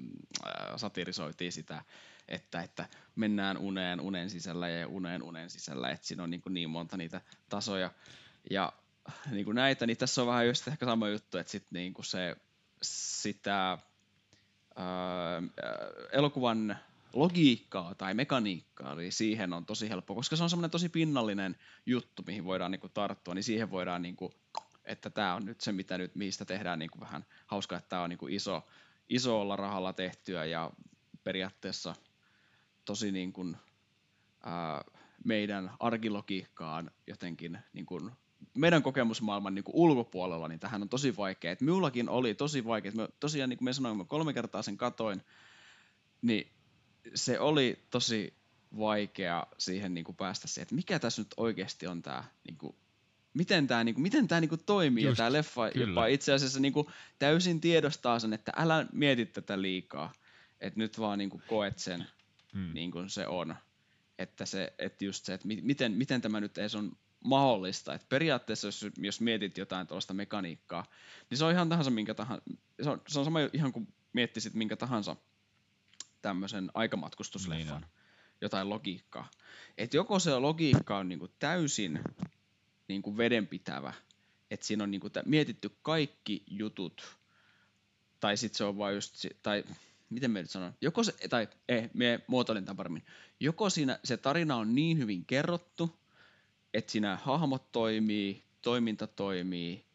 äh, 0.47 0.77
satirisoitiin 0.77 1.51
sitä, 1.51 1.83
että, 2.27 2.61
että 2.61 2.85
mennään 3.15 3.57
uneen 3.57 4.01
unen 4.01 4.29
sisällä 4.29 4.69
ja 4.69 4.87
uneen 4.87 5.23
unen 5.23 5.49
sisällä, 5.49 5.89
että 5.89 6.07
siinä 6.07 6.23
on 6.23 6.29
niinku 6.29 6.49
niin 6.49 6.69
monta 6.69 6.97
niitä 6.97 7.21
tasoja. 7.49 7.91
Ja 8.49 8.73
niinku 9.31 9.51
näitä, 9.51 9.85
niin 9.85 9.97
tässä 9.97 10.21
on 10.21 10.27
vähän 10.27 10.47
just 10.47 10.67
ehkä 10.67 10.85
sama 10.85 11.09
juttu, 11.09 11.37
että 11.37 11.51
sit 11.51 11.65
niinku 11.71 12.03
se, 12.03 12.35
sitä 12.81 13.77
ää, 14.75 15.43
elokuvan 16.11 16.77
logiikkaa 17.13 17.95
tai 17.95 18.13
mekaniikkaa, 18.13 18.95
niin 18.95 19.11
siihen 19.11 19.53
on 19.53 19.65
tosi 19.65 19.89
helppo, 19.89 20.15
koska 20.15 20.35
se 20.35 20.43
on 20.43 20.49
semmoinen 20.49 20.71
tosi 20.71 20.89
pinnallinen 20.89 21.55
juttu, 21.85 22.23
mihin 22.27 22.45
voidaan 22.45 22.71
niinku 22.71 22.89
tarttua, 22.89 23.33
niin 23.33 23.43
siihen 23.43 23.71
voidaan, 23.71 24.01
niinku, 24.01 24.33
että 24.85 25.09
tämä 25.09 25.35
on 25.35 25.45
nyt 25.45 25.61
se, 25.61 25.71
mitä 25.71 25.97
nyt, 25.97 26.15
mistä 26.15 26.45
tehdään 26.45 26.79
niinku 26.79 26.99
vähän 26.99 27.25
hauskaa, 27.47 27.77
että 27.77 27.89
tämä 27.89 28.01
on 28.01 28.09
niinku 28.09 28.27
iso, 28.27 28.63
isolla 29.09 29.55
rahalla 29.55 29.93
tehtyä 29.93 30.45
ja 30.45 30.71
periaatteessa 31.23 31.95
tosi 32.85 33.11
niin 33.11 33.33
kuin, 33.33 33.57
ää, 34.45 34.83
meidän 35.25 35.71
arkilogiikkaan 35.79 36.91
jotenkin 37.07 37.59
niin 37.73 37.85
kuin, 37.85 38.11
meidän 38.53 38.83
kokemusmaailman 38.83 39.55
niin 39.55 39.63
kuin 39.63 39.75
ulkopuolella, 39.75 40.47
niin 40.47 40.59
tähän 40.59 40.81
on 40.81 40.89
tosi 40.89 41.17
vaikea. 41.17 41.51
Et 41.51 41.61
minullakin 41.61 42.09
oli 42.09 42.35
tosi 42.35 42.65
vaikea. 42.65 42.91
Mä, 42.91 43.07
tosiaan, 43.19 43.49
niin 43.49 43.57
kuin 43.57 43.65
me 43.65 43.73
sanoin, 43.73 43.97
mä 43.97 44.05
kolme 44.05 44.33
kertaa 44.33 44.61
sen 44.61 44.77
katoin, 44.77 45.21
niin 46.21 46.51
se 47.15 47.39
oli 47.39 47.79
tosi 47.89 48.33
vaikea 48.77 49.47
siihen 49.57 49.93
niin 49.93 50.03
kuin 50.03 50.15
päästä 50.15 50.47
siihen, 50.47 50.63
että 50.63 50.75
mikä 50.75 50.99
tässä 50.99 51.21
nyt 51.21 51.33
oikeasti 51.37 51.87
on 51.87 52.01
tämä, 52.01 52.23
niin 52.43 52.57
kuin, 52.57 52.75
miten 53.33 53.67
tämä, 53.67 53.83
niin 53.83 53.95
kuin, 53.95 54.03
miten 54.03 54.27
tämä 54.27 54.41
niin 54.41 54.49
kuin 54.49 54.63
toimii. 54.65 55.03
Just, 55.03 55.11
ja 55.11 55.15
tämä 55.17 55.33
leffa 55.33 55.71
kyllä. 55.71 55.87
jopa 55.87 56.05
itse 56.05 56.33
asiassa 56.33 56.59
niin 56.59 56.73
kuin, 56.73 56.87
täysin 57.19 57.61
tiedostaa 57.61 58.19
sen, 58.19 58.33
että 58.33 58.51
älä 58.55 58.85
mieti 58.91 59.25
tätä 59.25 59.61
liikaa. 59.61 60.13
Että 60.61 60.79
nyt 60.79 60.99
vaan 60.99 61.17
niin 61.17 61.29
kuin, 61.29 61.43
koet 61.47 61.79
sen, 61.79 62.05
Mm. 62.53 62.73
niin 62.73 62.91
kuin 62.91 63.09
se 63.09 63.27
on. 63.27 63.55
Että, 64.19 64.45
se, 64.45 64.73
että 64.79 65.05
just 65.05 65.25
se, 65.25 65.33
että 65.33 65.47
mi- 65.47 65.61
miten, 65.61 65.91
miten 65.91 66.21
tämä 66.21 66.39
nyt 66.39 66.57
edes 66.57 66.75
on 66.75 66.97
mahdollista. 67.23 67.93
Että 67.93 68.07
periaatteessa, 68.09 68.67
jos, 68.67 68.85
jos 68.97 69.21
mietit 69.21 69.57
jotain 69.57 69.87
tuollaista 69.87 70.13
mekaniikkaa, 70.13 70.85
niin 71.29 71.37
se 71.37 71.45
on 71.45 71.51
ihan 71.51 71.69
tahansa 71.69 71.91
minkä 71.91 72.13
tahansa, 72.13 72.43
se 72.83 72.89
on, 72.89 73.01
se 73.07 73.19
on 73.19 73.25
sama 73.25 73.39
ihan 73.53 73.71
kuin 73.73 73.87
miettisit 74.13 74.53
minkä 74.53 74.75
tahansa 74.75 75.15
tämmöisen 76.23 76.71
aikamatkustusleffan, 76.73 77.81
Niin 77.81 77.91
jotain 78.41 78.69
logiikkaa. 78.69 79.29
Että 79.77 79.97
joko 79.97 80.19
se 80.19 80.35
logiikka 80.35 80.97
on 80.97 81.09
niinku 81.09 81.27
täysin 81.27 81.99
niinku 82.87 83.17
vedenpitävä, 83.17 83.93
että 84.51 84.65
siinä 84.65 84.83
on 84.83 84.91
niinku 84.91 85.09
tä- 85.09 85.23
mietitty 85.25 85.77
kaikki 85.81 86.43
jutut, 86.47 87.17
tai 88.19 88.37
sitten 88.37 88.57
se 88.57 88.63
on 88.63 88.77
vaan 88.77 88.93
just, 88.95 89.15
si- 89.15 89.37
tai 89.41 89.63
miten 90.09 90.31
me 90.31 90.41
nyt 90.41 90.49
sanon, 90.49 90.73
joko 90.81 91.03
se, 91.03 91.13
tai 91.29 91.47
ei, 91.69 91.89
me 91.93 92.19
muotoilin 92.27 92.65
tämän 92.65 92.77
paremmin, 92.77 93.05
joko 93.39 93.69
siinä 93.69 93.99
se 94.03 94.17
tarina 94.17 94.55
on 94.55 94.75
niin 94.75 94.97
hyvin 94.97 95.25
kerrottu, 95.25 95.99
että 96.73 96.91
siinä 96.91 97.15
hahmot 97.23 97.71
toimii, 97.71 98.43
toiminta 98.61 99.07
toimii, 99.07 99.85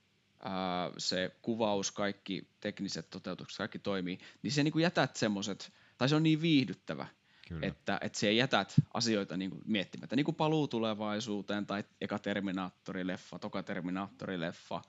ää, 0.42 0.90
se 0.99 1.37
kuvaus, 1.42 1.92
kaikki 1.92 2.49
tekniset 2.61 3.11
toteutukset, 3.11 3.58
kaikki 3.58 3.78
toimii, 3.78 4.18
niin 4.42 4.52
se 4.52 4.62
niinku 4.62 4.78
jätät 4.78 5.16
semmoset, 5.16 5.73
tai 5.98 6.08
se 6.08 6.16
on 6.16 6.22
niin 6.22 6.42
viihdyttävä, 6.42 7.06
Kyllä. 7.48 7.66
että, 7.66 7.98
että 8.02 8.18
se 8.18 8.32
jätät 8.32 8.74
asioita 8.94 9.36
niinku 9.36 9.58
miettimättä, 9.64 10.16
niin 10.16 10.24
kuin 10.24 10.34
paluu 10.34 10.68
tulevaisuuteen 10.68 11.66
tai 11.66 11.84
eka 12.00 12.16
Terminaattori-leffa, 12.18 13.38
toka 13.40 13.62
Terminaattori-leffa. 13.62 14.82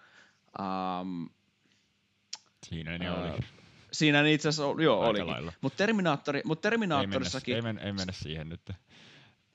Um, 0.60 1.30
Siinä 2.64 2.98
ne 2.98 3.08
ää, 3.08 3.34
oli. 3.34 3.40
siinä 3.92 4.24
ne 4.24 4.34
itse 4.34 4.50
asiassa 4.50 4.66
oli, 4.66 4.84
joo, 4.84 5.00
Aika 5.00 5.10
olikin. 5.10 5.28
lailla. 5.28 5.54
Mutta 5.62 5.78
Terminaattori, 5.78 6.42
mut 6.46 6.62
Terminaattorissakin, 6.62 7.56
ei, 7.56 7.62
mennä, 7.62 7.82
ei 7.82 7.92
mennä 7.94 8.14
siihen 8.14 8.50
nyt. 8.50 8.62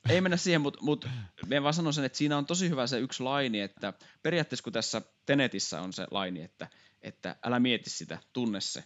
ei 0.09 0.21
mennä 0.21 0.37
siihen, 0.37 0.61
mutta 0.61 0.79
mut, 0.81 1.09
mä 1.47 1.63
vaan 1.63 1.73
sanon 1.73 1.93
sen, 1.93 2.05
että 2.05 2.17
siinä 2.17 2.37
on 2.37 2.45
tosi 2.45 2.69
hyvä 2.69 2.87
se 2.87 2.99
yksi 2.99 3.23
laini, 3.23 3.59
että 3.61 3.93
periaatteessa 4.23 4.63
kun 4.63 4.73
tässä 4.73 5.01
Tenetissä 5.25 5.81
on 5.81 5.93
se 5.93 6.07
laini, 6.11 6.41
että, 6.41 6.67
että 7.01 7.35
älä 7.43 7.59
mieti 7.59 7.89
sitä, 7.89 8.19
tunne 8.33 8.61
se, 8.61 8.83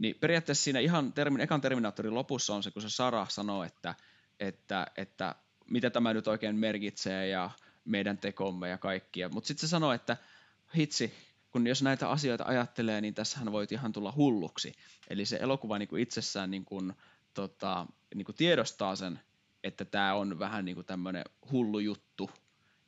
niin 0.00 0.16
periaatteessa 0.20 0.64
siinä 0.64 0.80
ihan 0.80 1.12
termi, 1.12 1.42
ekan 1.42 1.60
Terminaattorin 1.60 2.14
lopussa 2.14 2.54
on 2.54 2.62
se, 2.62 2.70
kun 2.70 2.82
se 2.82 2.90
Sara 2.90 3.26
sanoo, 3.28 3.64
että, 3.64 3.94
että, 4.40 4.86
että 4.96 5.34
mitä 5.70 5.90
tämä 5.90 6.14
nyt 6.14 6.28
oikein 6.28 6.56
merkitsee 6.56 7.28
ja 7.28 7.50
meidän 7.84 8.18
tekomme 8.18 8.68
ja 8.68 8.78
kaikkia, 8.78 9.28
mutta 9.28 9.48
sitten 9.48 9.68
se 9.68 9.70
sanoo, 9.70 9.92
että 9.92 10.16
hitsi, 10.76 11.14
kun 11.50 11.66
jos 11.66 11.82
näitä 11.82 12.08
asioita 12.08 12.44
ajattelee, 12.44 13.00
niin 13.00 13.14
tässähän 13.14 13.52
voit 13.52 13.72
ihan 13.72 13.92
tulla 13.92 14.12
hulluksi. 14.16 14.72
Eli 15.10 15.24
se 15.24 15.38
elokuva 15.40 15.78
niin 15.78 15.88
kuin 15.88 16.02
itsessään 16.02 16.50
niin 16.50 16.64
kuin, 16.64 16.92
tota, 17.34 17.86
niin 18.14 18.24
kuin 18.24 18.36
tiedostaa 18.36 18.96
sen, 18.96 19.20
että 19.64 19.84
tämä 19.84 20.14
on 20.14 20.38
vähän 20.38 20.64
niin 20.64 20.74
kuin 20.74 20.86
tämmöinen 20.86 21.24
hullu 21.50 21.78
juttu, 21.78 22.30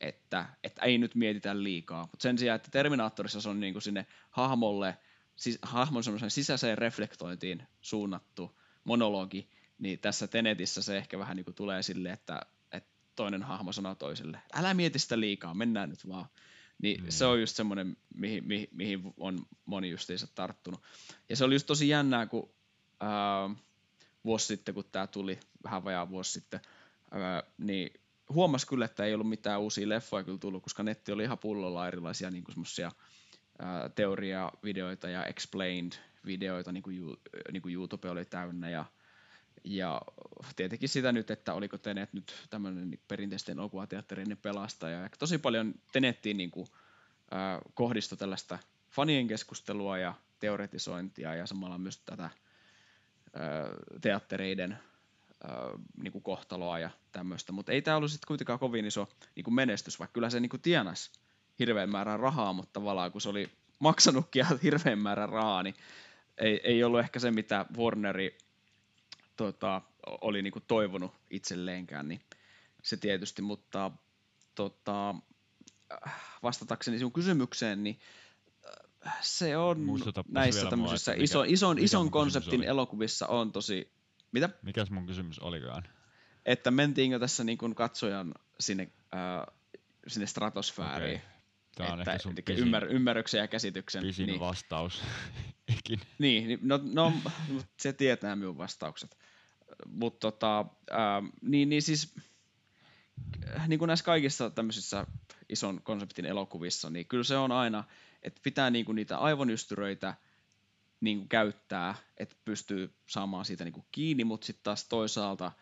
että, 0.00 0.46
että 0.64 0.82
ei 0.82 0.98
nyt 0.98 1.14
mietitä 1.14 1.62
liikaa. 1.62 2.00
Mutta 2.00 2.22
sen 2.22 2.38
sijaan, 2.38 2.56
että 2.56 2.70
Terminaattorissa 2.70 3.40
se 3.40 3.48
on 3.48 3.60
niin 3.60 3.74
kuin 3.74 3.82
sinne 3.82 4.06
hahmolle, 4.30 4.98
siis, 5.36 5.58
hahmon 5.62 6.04
semmoisen 6.04 6.30
sisäiseen 6.30 6.78
reflektointiin 6.78 7.62
suunnattu 7.80 8.60
monologi, 8.84 9.48
niin 9.78 9.98
tässä 9.98 10.26
Tenetissä 10.26 10.82
se 10.82 10.96
ehkä 10.96 11.18
vähän 11.18 11.36
niin 11.36 11.44
kuin 11.44 11.54
tulee 11.54 11.82
silleen, 11.82 12.14
että, 12.14 12.40
että 12.72 12.90
toinen 13.16 13.42
hahmo 13.42 13.72
sanoo 13.72 13.94
toiselle, 13.94 14.40
älä 14.52 14.74
mieti 14.74 14.98
sitä 14.98 15.20
liikaa, 15.20 15.54
mennään 15.54 15.88
nyt 15.90 16.08
vaan. 16.08 16.26
Niin 16.82 17.00
Niin. 17.00 17.12
se 17.12 17.24
on 17.24 17.40
just 17.40 17.56
semmoinen, 17.56 17.96
mihin, 18.14 18.44
mihin, 18.46 18.68
mihin 18.72 19.14
on 19.16 19.46
moni 19.64 19.90
justiinsa 19.90 20.26
tarttunut. 20.34 20.82
Ja 21.28 21.36
se 21.36 21.44
oli 21.44 21.54
just 21.54 21.66
tosi 21.66 21.88
jännää, 21.88 22.26
kun 22.26 22.50
ää, 23.00 23.50
vuosi 24.24 24.46
sitten, 24.46 24.74
kun 24.74 24.84
tämä 24.92 25.06
tuli, 25.06 25.40
vähän 25.64 25.84
vajaa 25.84 26.10
vuosi 26.10 26.32
sitten, 26.32 26.60
ää, 27.10 27.42
niin 27.58 27.90
huomasi 28.28 28.66
kyllä, 28.66 28.84
että 28.84 29.04
ei 29.04 29.14
ollut 29.14 29.28
mitään 29.28 29.60
uusia 29.60 29.88
leffoja 29.88 30.24
kyllä 30.24 30.38
tullut, 30.38 30.62
koska 30.62 30.82
netti 30.82 31.12
oli 31.12 31.22
ihan 31.22 31.38
pullolla 31.38 31.88
erilaisia 31.88 32.30
niin 32.30 32.44
kuin 32.44 32.54
semmosia, 32.54 32.86
ää, 32.86 32.92
teoriavideoita 33.94 35.08
ja 35.08 35.24
explained-videoita, 35.24 36.72
niin 36.72 36.82
kuin, 36.82 37.16
niin 37.52 37.62
kuin 37.62 37.74
YouTube 37.74 38.10
oli 38.10 38.24
täynnä, 38.24 38.70
ja, 38.70 38.84
ja 39.64 40.02
tietenkin 40.56 40.88
sitä 40.88 41.12
nyt, 41.12 41.30
että 41.30 41.54
oliko 41.54 41.78
Tenet 41.78 42.12
nyt 42.12 42.46
tämmöinen 42.50 42.98
perinteisten 43.08 43.58
elokuvateatterin 43.58 44.38
pelastaja, 44.42 45.00
ja 45.00 45.08
tosi 45.18 45.38
paljon 45.38 45.74
Tenettiin 45.92 46.36
niin 46.36 46.50
kuin, 46.50 46.66
ää, 47.30 47.60
kohdistui 47.74 48.18
tällaista 48.18 48.58
fanien 48.90 49.26
keskustelua 49.26 49.98
ja 49.98 50.14
teoretisointia, 50.40 51.34
ja 51.34 51.46
samalla 51.46 51.78
myös 51.78 51.98
tätä 51.98 52.22
ää, 52.22 52.30
teattereiden 54.00 54.72
ää, 54.72 55.56
niin 56.02 56.12
kuin 56.12 56.22
kohtaloa 56.22 56.78
ja 56.78 56.90
tämmöistä, 57.12 57.52
mutta 57.52 57.72
ei 57.72 57.82
tämä 57.82 57.96
ollut 57.96 58.10
sitten 58.10 58.28
kuitenkaan 58.28 58.58
kovin 58.58 58.84
iso 58.84 59.08
niin 59.34 59.44
kuin 59.44 59.54
menestys, 59.54 59.98
vaikka 59.98 60.14
kyllä 60.14 60.30
se 60.30 60.40
niin 60.40 60.50
kuin 60.50 60.62
tienasi 60.62 61.23
hirveän 61.58 61.90
määrän 61.90 62.20
rahaa, 62.20 62.52
mutta 62.52 62.72
tavallaan 62.72 63.12
kun 63.12 63.20
se 63.20 63.28
oli 63.28 63.50
maksanutkin 63.78 64.44
ihan 64.44 64.58
hirveän 64.62 64.98
määrän 64.98 65.28
rahaa, 65.28 65.62
niin 65.62 65.74
ei, 66.38 66.60
ei 66.64 66.84
ollut 66.84 67.00
ehkä 67.00 67.18
se, 67.18 67.30
mitä 67.30 67.66
Warneri 67.76 68.38
tota, 69.36 69.82
oli 70.06 70.42
niin 70.42 70.52
kuin 70.52 70.64
toivonut 70.68 71.12
itselleenkään, 71.30 72.08
niin 72.08 72.20
se 72.82 72.96
tietysti, 72.96 73.42
mutta 73.42 73.90
tota, 74.54 75.14
vastatakseni 76.42 76.98
sinun 76.98 77.12
kysymykseen, 77.12 77.84
niin 77.84 77.98
äh, 79.06 79.18
se 79.20 79.56
on 79.56 79.76
näissä 80.28 80.60
mua, 80.60 80.70
tämmöisissä 80.70 81.12
että 81.12 81.22
mikä- 81.22 81.24
iso, 81.24 81.42
ison, 81.42 81.74
mikä 81.76 81.84
ison 81.84 82.10
konseptin 82.10 82.60
oli? 82.60 82.66
elokuvissa 82.66 83.26
on 83.26 83.52
tosi, 83.52 83.92
mitä? 84.32 84.48
Mikäs 84.62 84.90
mun 84.90 85.06
kysymys 85.06 85.38
olikaan? 85.38 85.82
Että 86.46 86.70
mentiinkö 86.70 87.18
tässä 87.18 87.44
niin 87.44 87.58
kuin 87.58 87.74
katsojan 87.74 88.34
sinne, 88.60 88.88
äh, 89.14 89.54
sinne 90.06 90.26
stratosfääriin, 90.26 91.16
Okei. 91.16 91.33
Tää 91.74 91.92
on 91.92 92.00
että, 92.00 92.12
ehkä 92.12 92.22
sun 92.22 92.34
pisin, 92.34 92.64
ymmär, 92.64 92.84
ymmärryksen 92.84 93.38
ja 93.38 93.48
käsityksen. 93.48 94.02
pisin 94.02 94.26
niin, 94.26 94.40
vastaus 94.40 95.02
ikinä. 95.78 96.02
niin, 96.18 96.48
niin, 96.48 96.58
no, 96.62 96.80
no 96.92 97.12
se 97.76 97.92
tietää 97.92 98.36
minun 98.36 98.58
vastaukset. 98.58 99.18
Mutta 99.86 100.20
tota, 100.20 100.66
ähm, 100.92 101.26
niin, 101.42 101.68
niin 101.68 101.82
siis 101.82 102.14
äh, 103.56 103.68
niin 103.68 103.78
kuin 103.78 103.86
näissä 103.86 104.04
kaikissa 104.04 104.50
tämmöisissä 104.50 105.06
ison 105.48 105.80
konseptin 105.82 106.26
elokuvissa, 106.26 106.90
niin 106.90 107.06
kyllä 107.06 107.24
se 107.24 107.36
on 107.36 107.52
aina, 107.52 107.84
että 108.22 108.40
pitää 108.44 108.70
niinku 108.70 108.92
niitä 108.92 109.18
aivonystyröitä 109.18 110.14
niinku 111.00 111.26
käyttää, 111.28 111.94
että 112.16 112.36
pystyy 112.44 112.94
saamaan 113.06 113.44
siitä 113.44 113.64
niinku 113.64 113.86
kiinni, 113.92 114.24
mutta 114.24 114.46
sitten 114.46 114.64
taas 114.64 114.88
toisaalta 114.88 115.52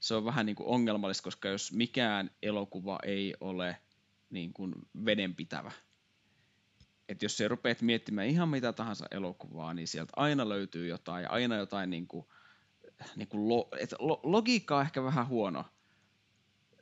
se 0.00 0.14
on 0.14 0.24
vähän 0.24 0.46
niinku 0.46 0.72
ongelmallista, 0.72 1.22
koska 1.22 1.48
jos 1.48 1.72
mikään 1.72 2.30
elokuva 2.42 2.98
ei 3.02 3.34
ole 3.40 3.76
niin 4.30 4.52
kuin 4.52 4.74
vedenpitävä, 5.04 5.72
että 7.08 7.24
jos 7.24 7.36
sä 7.36 7.48
rupeat 7.48 7.82
miettimään 7.82 8.26
ihan 8.26 8.48
mitä 8.48 8.72
tahansa 8.72 9.06
elokuvaa, 9.10 9.74
niin 9.74 9.88
sieltä 9.88 10.12
aina 10.16 10.48
löytyy 10.48 10.86
jotain 10.86 11.30
aina 11.30 11.56
jotain 11.56 11.90
niin 11.90 12.06
kuin, 12.06 12.26
niin 13.16 13.28
kuin 13.28 13.48
lo, 13.48 13.68
et 13.78 13.94
lo, 13.98 14.20
logiikka 14.22 14.76
on 14.76 14.82
ehkä 14.82 15.02
vähän 15.02 15.28
huono 15.28 15.64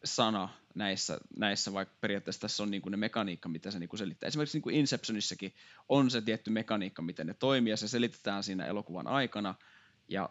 sana 0.05 0.49
näissä, 0.75 1.19
näissä 1.37 1.73
vaikka 1.73 1.95
periaatteessa 2.01 2.41
tässä 2.41 2.63
on 2.63 2.71
niin 2.71 2.83
kuin 2.83 2.91
ne 2.91 2.97
mekaniikka, 2.97 3.49
mitä 3.49 3.71
se 3.71 3.79
niin 3.79 3.89
kuin 3.89 3.99
selittää. 3.99 4.27
Esimerkiksi 4.29 4.57
niin 4.57 4.63
kuin 4.63 4.75
Inceptionissakin 4.75 5.55
on 5.89 6.11
se 6.11 6.21
tietty 6.21 6.51
mekaniikka, 6.51 7.03
miten 7.03 7.27
ne 7.27 7.35
toimii, 7.35 7.71
ja 7.71 7.77
se 7.77 7.89
selitetään 7.89 8.43
siinä 8.43 8.67
elokuvan 8.67 9.07
aikana, 9.07 9.55
ja 10.09 10.29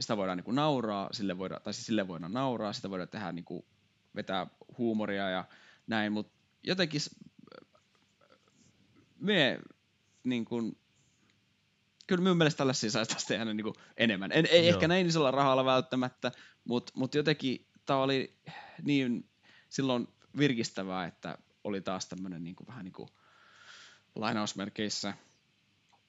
sitä 0.00 0.16
voidaan 0.16 0.38
niin 0.38 0.44
kuin 0.44 0.54
nauraa, 0.54 1.08
sille 1.12 1.38
voidaan, 1.38 1.62
tai 1.62 1.74
siis 1.74 1.86
sille 1.86 2.08
voidaan 2.08 2.32
nauraa, 2.32 2.72
sitä 2.72 2.90
voidaan 2.90 3.08
tehdä 3.08 3.32
niin 3.32 3.44
kuin 3.44 3.64
vetää 4.14 4.46
huumoria 4.78 5.30
ja 5.30 5.44
näin, 5.86 6.12
mutta 6.12 6.37
jotenkin 6.62 7.00
me 9.20 9.58
niin 10.24 10.44
kuin, 10.44 10.78
kyllä 12.06 12.22
minun 12.22 12.36
mielestä 12.36 12.58
tällaisia 12.58 12.90
saisi 12.90 13.10
taas 13.10 13.24
tehdä 13.24 13.44
niin 13.44 13.64
kuin 13.64 13.74
enemmän. 13.96 14.32
En, 14.32 14.46
ei 14.46 14.66
Joo. 14.66 14.74
ehkä 14.74 14.88
näin 14.88 15.06
isolla 15.06 15.30
rahalla 15.30 15.64
välttämättä, 15.64 16.32
mutta 16.64 16.92
mut 16.96 17.14
jotenkin 17.14 17.66
tämä 17.86 17.98
oli 17.98 18.36
niin 18.82 19.30
silloin 19.68 20.08
virkistävää, 20.38 21.06
että 21.06 21.38
oli 21.64 21.80
taas 21.80 22.06
tämmöinen 22.06 22.44
niin 22.44 22.56
kuin, 22.56 22.66
vähän 22.66 22.84
niin 22.84 22.92
kuin 22.92 23.08
lainausmerkeissä 24.14 25.14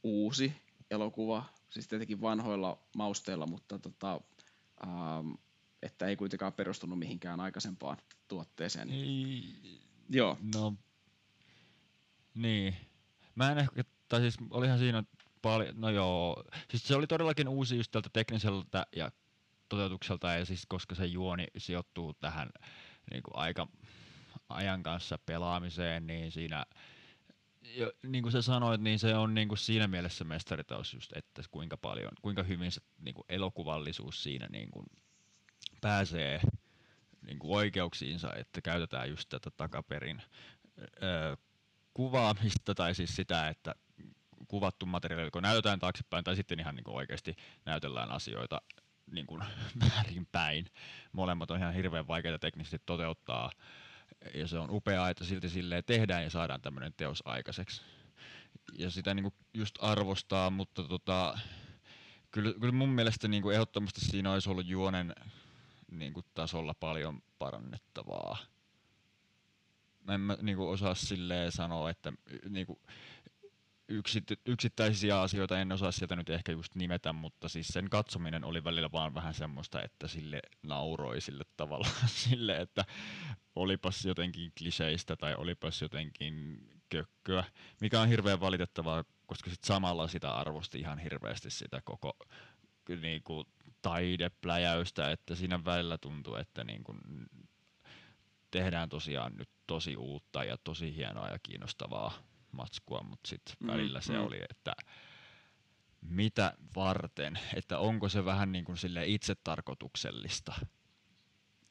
uusi 0.03 0.53
elokuva, 0.91 1.43
siis 1.69 1.87
tietenkin 1.87 2.21
vanhoilla 2.21 2.83
mausteilla, 2.95 3.47
mutta 3.47 3.79
tota, 3.79 4.21
ähm, 4.83 5.31
että 5.81 6.05
ei 6.07 6.15
kuitenkaan 6.15 6.53
perustunut 6.53 6.99
mihinkään 6.99 7.39
aikaisempaan 7.39 7.97
tuotteeseen. 8.27 8.89
Ei, 8.89 9.88
Joo, 10.09 10.37
No, 10.55 10.73
niin. 12.33 12.75
Mä 13.35 13.51
en 13.51 13.57
ehkä, 13.57 13.83
tai 14.07 14.19
siis 14.19 14.37
olihan 14.49 14.79
siinä 14.79 15.03
paljon, 15.41 15.81
no 15.81 15.89
joo, 15.89 16.43
siis 16.69 16.87
se 16.87 16.95
oli 16.95 17.07
todellakin 17.07 17.47
uusi 17.47 17.77
just 17.77 17.91
tältä 17.91 18.09
tekniseltä 18.13 18.85
ja 18.95 19.11
toteutukselta, 19.69 20.27
ja 20.31 20.45
siis 20.45 20.65
koska 20.65 20.95
se 20.95 21.05
juoni 21.05 21.47
sijoittuu 21.57 22.13
tähän 22.13 22.49
niin 23.11 23.23
kuin 23.23 23.35
aika 23.35 23.67
ajan 24.49 24.83
kanssa 24.83 25.19
pelaamiseen, 25.25 26.07
niin 26.07 26.31
siinä, 26.31 26.65
jo, 27.61 27.91
niin 28.03 28.21
kuin 28.23 28.31
sä 28.31 28.41
sanoit, 28.41 28.81
niin 28.81 28.99
se 28.99 29.15
on 29.15 29.33
niin 29.33 29.47
kuin 29.47 29.57
siinä 29.57 29.87
mielessä 29.87 30.23
mestaritaus 30.23 30.93
just, 30.93 31.17
että 31.17 31.41
kuinka 31.51 31.77
paljon, 31.77 32.11
kuinka 32.21 32.43
hyvin 32.43 32.71
se 32.71 32.81
niin 32.99 33.15
kuin 33.15 33.25
elokuvallisuus 33.29 34.23
siinä 34.23 34.47
niin 34.51 34.71
kuin 34.71 34.85
pääsee 35.81 36.41
niin 37.29 37.39
kuin 37.39 37.57
oikeuksiinsa, 37.57 38.33
että 38.35 38.61
käytetään 38.61 39.09
just 39.09 39.29
tätä 39.29 39.49
takaperin 39.57 40.21
öö, 41.03 41.35
kuvaamista 41.93 42.75
tai 42.75 42.95
siis 42.95 43.15
sitä, 43.15 43.47
että 43.47 43.75
kuvattu 44.47 44.85
materiaali 44.85 45.27
joko 45.27 45.39
näytetään 45.39 45.79
taaksepäin 45.79 46.23
tai 46.23 46.35
sitten 46.35 46.59
ihan 46.59 46.75
niin 46.75 46.83
kuin 46.83 46.95
oikeasti 46.95 47.35
näytellään 47.65 48.11
asioita 48.11 48.61
niin 49.15 49.27
kuin 49.27 49.43
väärinpäin. 49.79 50.65
Molemmat 51.11 51.51
on 51.51 51.57
ihan 51.57 51.73
hirveän 51.73 52.07
vaikeita 52.07 52.39
teknisesti 52.39 52.81
toteuttaa 52.85 53.51
ja 54.33 54.47
se 54.47 54.57
on 54.57 54.71
upeaa, 54.71 55.09
että 55.09 55.25
silti 55.25 55.49
silleen 55.49 55.83
tehdään 55.83 56.23
ja 56.23 56.29
saadaan 56.29 56.61
tämmöinen 56.61 56.93
teos 56.97 57.23
aikaiseksi. 57.25 57.81
Ja 58.77 58.91
sitä 58.91 59.13
niin 59.13 59.23
kuin 59.23 59.33
just 59.53 59.75
arvostaa, 59.79 60.49
mutta 60.49 60.83
tota, 60.83 61.39
kyllä, 62.31 62.53
kyllä 62.59 62.73
mun 62.73 62.89
mielestä 62.89 63.27
niin 63.27 63.43
kuin 63.43 63.53
ehdottomasti 63.53 64.01
siinä 64.01 64.33
olisi 64.33 64.49
ollut 64.49 64.67
juonen 64.67 65.15
niin 65.91 66.13
kuin 66.13 66.25
tasolla 66.33 66.73
paljon 66.73 67.21
parannettavaa. 67.39 68.37
Mä 69.99 70.13
en 70.13 70.21
mä, 70.21 70.37
niin 70.41 70.57
kuin 70.57 70.69
osaa 70.69 70.95
silleen 70.95 71.51
sanoa, 71.51 71.89
että 71.89 72.13
niin 72.49 72.65
kuin, 72.67 72.79
yksit, 73.89 74.23
yksittäisiä 74.45 75.21
asioita 75.21 75.59
en 75.59 75.71
osaa 75.71 75.91
sieltä 75.91 76.15
nyt 76.15 76.29
ehkä 76.29 76.51
just 76.51 76.75
nimetä, 76.75 77.13
mutta 77.13 77.49
siis 77.49 77.67
sen 77.67 77.89
katsominen 77.89 78.43
oli 78.43 78.63
välillä 78.63 78.91
vaan 78.91 79.13
vähän 79.13 79.33
semmoista, 79.33 79.81
että 79.81 80.07
sille 80.07 80.39
nauroi 80.63 81.21
sille 81.21 81.43
tavallaan 81.57 82.07
sille, 82.29 82.57
että 82.57 82.85
olipas 83.55 84.05
jotenkin 84.05 84.51
kliseistä 84.57 85.15
tai 85.15 85.35
olipas 85.35 85.81
jotenkin 85.81 86.67
kökköä, 86.89 87.43
mikä 87.81 88.01
on 88.01 88.07
hirveän 88.07 88.39
valitettavaa, 88.39 89.03
koska 89.25 89.49
sit 89.49 89.63
samalla 89.63 90.07
sitä 90.07 90.31
arvosti 90.31 90.79
ihan 90.79 90.99
hirveästi 90.99 91.49
sitä 91.49 91.81
koko 91.85 92.17
niin 93.01 93.23
kuin, 93.23 93.47
taidepläjäystä, 93.81 95.11
että 95.11 95.35
siinä 95.35 95.65
välillä 95.65 95.97
tuntuu, 95.97 96.35
että 96.35 96.63
niin 96.63 96.83
kuin, 96.83 96.99
tehdään 98.51 98.89
tosiaan 98.89 99.33
nyt 99.37 99.49
tosi 99.67 99.97
uutta 99.97 100.43
ja 100.43 100.57
tosi 100.63 100.95
hienoa 100.95 101.29
ja 101.29 101.39
kiinnostavaa 101.43 102.13
matskua, 102.51 103.01
mutta 103.03 103.29
sitten 103.29 103.55
Mm, 103.59 103.67
välillä 103.67 104.01
se 104.01 104.13
mm. 104.13 104.25
oli, 104.25 104.39
että 104.49 104.73
mitä 106.01 106.53
varten, 106.75 107.39
että 107.53 107.79
onko 107.79 108.09
se 108.09 108.25
vähän 108.25 108.51
niin 108.51 108.65
kuin 108.65 108.77
sille 108.77 109.07
itsetarkoituksellista, 109.07 110.53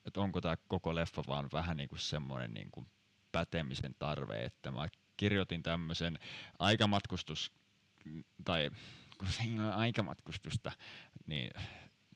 että 0.06 0.20
onko 0.20 0.40
tämä 0.40 0.56
koko 0.68 0.94
leffa 0.94 1.22
vaan 1.26 1.48
vähän 1.52 1.76
niin 1.76 1.88
kuin 1.88 1.98
semmoinen 1.98 2.54
niin 2.54 2.70
kuin 2.70 2.86
pätemisen 3.32 3.94
tarve, 3.98 4.44
että 4.44 4.70
mä 4.70 4.88
kirjoitin 5.16 5.62
tämmöisen 5.62 6.18
aikamatkustus, 6.58 7.52
tai 8.44 8.70
kun 9.18 9.28
se 9.28 9.42
ei 9.42 9.60
ole 9.60 9.74
aikamatkustusta, 9.74 10.72
niin 11.26 11.50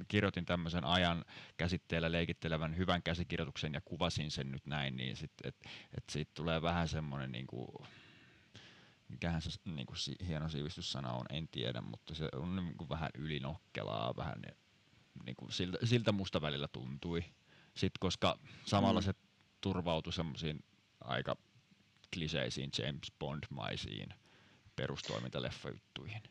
kirjoitin 0.08 0.44
tämmöisen 0.44 0.84
ajan 0.84 1.24
käsitteellä 1.56 2.12
leikittelevän 2.12 2.76
hyvän 2.76 3.02
käsikirjoituksen 3.02 3.74
ja 3.74 3.80
kuvasin 3.80 4.30
sen 4.30 4.50
nyt 4.52 4.66
näin, 4.66 4.96
niin 4.96 5.16
sit, 5.16 5.32
et, 5.44 5.56
et 5.96 6.04
siitä 6.12 6.30
tulee 6.34 6.62
vähän 6.62 6.88
semmoinen 6.88 7.32
niinku, 7.32 7.86
mikähän 9.08 9.42
se 9.42 9.50
niinku, 9.64 9.94
si, 9.94 10.16
hieno 10.26 10.48
sivistyssana 10.48 11.12
on, 11.12 11.26
en 11.30 11.48
tiedä, 11.48 11.80
mutta 11.80 12.14
se 12.14 12.28
on 12.32 12.56
niinku 12.56 12.88
vähän 12.88 13.10
ylinokkelaa, 13.14 14.16
vähän 14.16 14.42
niinku, 15.24 15.50
siltä, 15.50 15.78
siltä 15.84 16.12
musta 16.12 16.40
välillä 16.40 16.68
tuntui. 16.68 17.24
Sitten 17.76 18.00
koska 18.00 18.38
samalla 18.64 19.00
Mm. 19.00 19.04
se 19.04 19.14
turvautui 19.60 20.12
semmoisiin 20.12 20.64
aika 21.00 21.36
kliseisiin 22.14 22.70
James 22.78 23.12
Bond-maisiin 23.18 24.08
perustoimintaleffajuttuihin. 24.76 26.22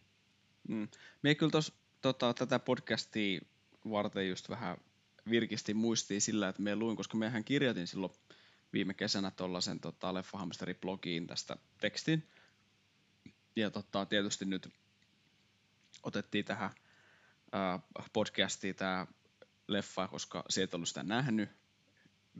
Mm. 0.67 0.87
Mie 1.21 1.35
kyllä 1.35 1.51
tos, 1.51 1.73
tota, 2.01 2.33
tätä 2.33 2.59
podcastia 2.59 3.41
varten 3.89 4.29
just 4.29 4.49
vähän 4.49 4.77
virkisti 5.29 5.73
muistiin 5.73 6.21
sillä, 6.21 6.49
että 6.49 6.61
me 6.61 6.75
luin, 6.75 6.97
koska 6.97 7.17
mehän 7.17 7.43
kirjoitin 7.43 7.87
silloin 7.87 8.13
viime 8.73 8.93
kesänä 8.93 9.31
tuollaisen 9.31 9.79
tota, 9.79 10.13
Leffahamsteri-blogiin 10.13 11.27
tästä 11.27 11.57
tekstin. 11.81 12.27
Ja 13.55 13.71
tota, 13.71 14.05
tietysti 14.05 14.45
nyt 14.45 14.69
otettiin 16.03 16.45
tähän 16.45 16.69
ää, 17.51 17.79
podcastiin 18.13 18.75
tämä 18.75 19.07
leffa, 19.67 20.07
koska 20.07 20.43
se 20.49 20.63
et 20.63 20.73
ollut 20.73 20.87
sitä 20.87 21.03
nähnyt 21.03 21.49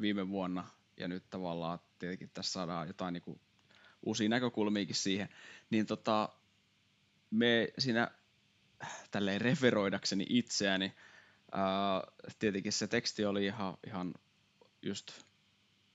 viime 0.02 0.30
vuonna. 0.30 0.68
Ja 0.98 1.08
nyt 1.08 1.30
tavallaan 1.30 1.80
tietenkin 2.00 2.30
tässä 2.34 2.52
saadaan 2.52 2.88
jotain 2.88 3.14
niinku 3.14 3.42
uusia 4.04 4.30
näkökulmiakin 4.30 4.96
siihen. 4.96 5.30
Niin 5.70 5.86
tota, 5.86 6.30
me 7.32 7.74
siinä 7.78 8.12
tälleen 9.12 9.42
referoidakseni 9.42 10.26
itseäni, 10.30 10.94
ää, 11.52 12.02
tietenkin 12.40 12.72
se 12.72 12.88
teksti 12.88 13.26
oli 13.26 13.46
ihan, 13.46 13.78
ihan 13.88 14.14
just 14.82 15.12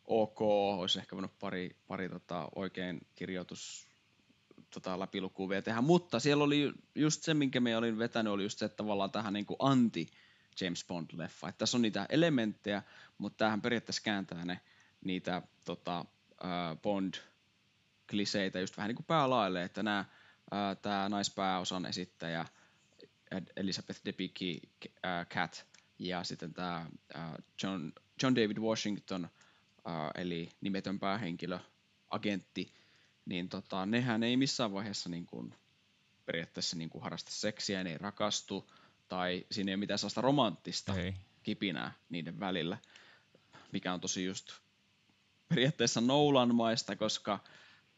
ok, 0.05 0.41
olisi 0.79 0.99
ehkä 0.99 1.17
voinut 1.17 1.39
pari, 1.39 1.77
pari 1.87 2.09
tota, 2.09 2.49
oikein 2.55 3.01
kirjoitus 3.15 3.87
tota, 4.71 4.99
läpilukua 4.99 5.49
vielä 5.49 5.63
tehdä, 5.63 5.81
mutta 5.81 6.21
siellä 6.21 6.45
oli 6.45 6.73
just 6.95 7.23
se, 7.23 7.35
minkä 7.35 7.61
me 7.61 7.77
olin 7.77 7.99
vetänyt, 7.99 8.33
oli 8.33 8.43
just 8.43 8.59
se, 8.59 8.65
että 8.65 8.77
tavallaan 8.77 9.11
tähän 9.11 9.33
niin 9.33 9.47
kuin 9.47 9.57
anti 9.61 10.07
James 10.61 10.85
Bond-leffa. 10.85 11.49
Että 11.49 11.59
tässä 11.59 11.77
on 11.77 11.83
niitä 11.83 12.07
elementtejä, 12.09 12.83
mutta 13.19 13.37
tämähän 13.37 13.63
periaatteessa 13.63 14.03
kääntää 14.03 14.45
ne 14.45 14.61
niitä 15.05 15.43
tota, 15.65 16.05
ää, 16.43 16.77
Bond-kliseitä 16.77 18.61
just 18.61 18.77
vähän 18.77 18.89
niin 18.89 18.97
kuin 18.97 19.07
päälaille, 19.07 19.63
että 19.63 19.83
nämä 19.83 20.05
tämä 20.83 21.09
naispääosan 21.09 21.87
esittäjä 21.87 22.47
Elizabeth 23.57 24.01
Debicki 24.05 24.61
äh, 25.05 25.27
Cat 25.27 25.67
ja 25.99 26.25
sitten 26.25 26.55
tämä 26.55 26.87
John, 27.63 27.93
John 28.23 28.35
David 28.37 28.59
Washington 28.59 29.25
äh, 29.25 30.11
eli 30.15 30.49
nimetön 30.61 30.99
päähenkilö, 30.99 31.59
agentti, 32.11 32.73
niin 33.25 33.49
tota, 33.49 33.87
nehän 33.87 34.23
ei 34.23 34.37
missään 34.37 34.73
vaiheessa 34.73 35.09
niin 35.09 35.27
kuin, 35.27 35.55
periaatteessa 36.27 36.77
niin 36.77 36.91
kuin 36.91 37.03
harrasta 37.03 37.31
seksiä, 37.31 37.85
ne 37.85 37.91
ei 37.91 37.99
rakastu 37.99 38.71
tai 39.09 39.47
siinä 39.51 39.71
ei 39.71 39.75
ole 39.75 39.81
mitään 39.81 39.99
sellaista 39.99 40.21
romanttista 40.21 40.95
Ei. 40.95 41.15
kipinää 41.43 41.93
niiden 42.09 42.41
välillä, 42.41 42.79
mikä 43.73 43.93
on 43.93 44.01
tosi 44.01 44.25
just 44.25 44.53
periaatteessa 45.49 46.01
Nolan-maista, 46.01 46.97
koska 46.97 47.39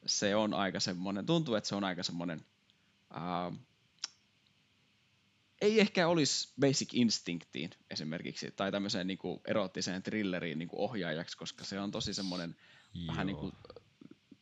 se 0.07 0.37
on 0.37 0.55
aika 0.55 0.81
semmoinen, 0.81 1.27
tuntuu, 1.27 1.55
että 1.55 1.69
se 1.69 1.75
on 1.75 1.85
aika 1.85 2.03
semmoinen, 2.03 2.45
ää, 3.11 3.53
ei 5.61 5.81
ehkä 5.81 6.09
olisi 6.09 6.53
Basic 6.61 6.95
Instinctiin 6.95 7.71
esimerkiksi, 7.91 8.51
tai 8.51 8.73
tämmöiseen 8.73 9.07
niin 9.07 9.19
kuin 9.19 9.41
erottiseen 9.47 10.03
thrilleriin 10.03 10.59
niin 10.59 10.69
kuin 10.69 10.81
ohjaajaksi, 10.81 11.37
koska 11.37 11.65
se 11.65 11.81
on 11.81 11.91
tosi 11.91 12.15
semmoinen 12.15 12.57
vähän 13.07 13.27
niin 13.27 13.37
kuin 13.37 13.53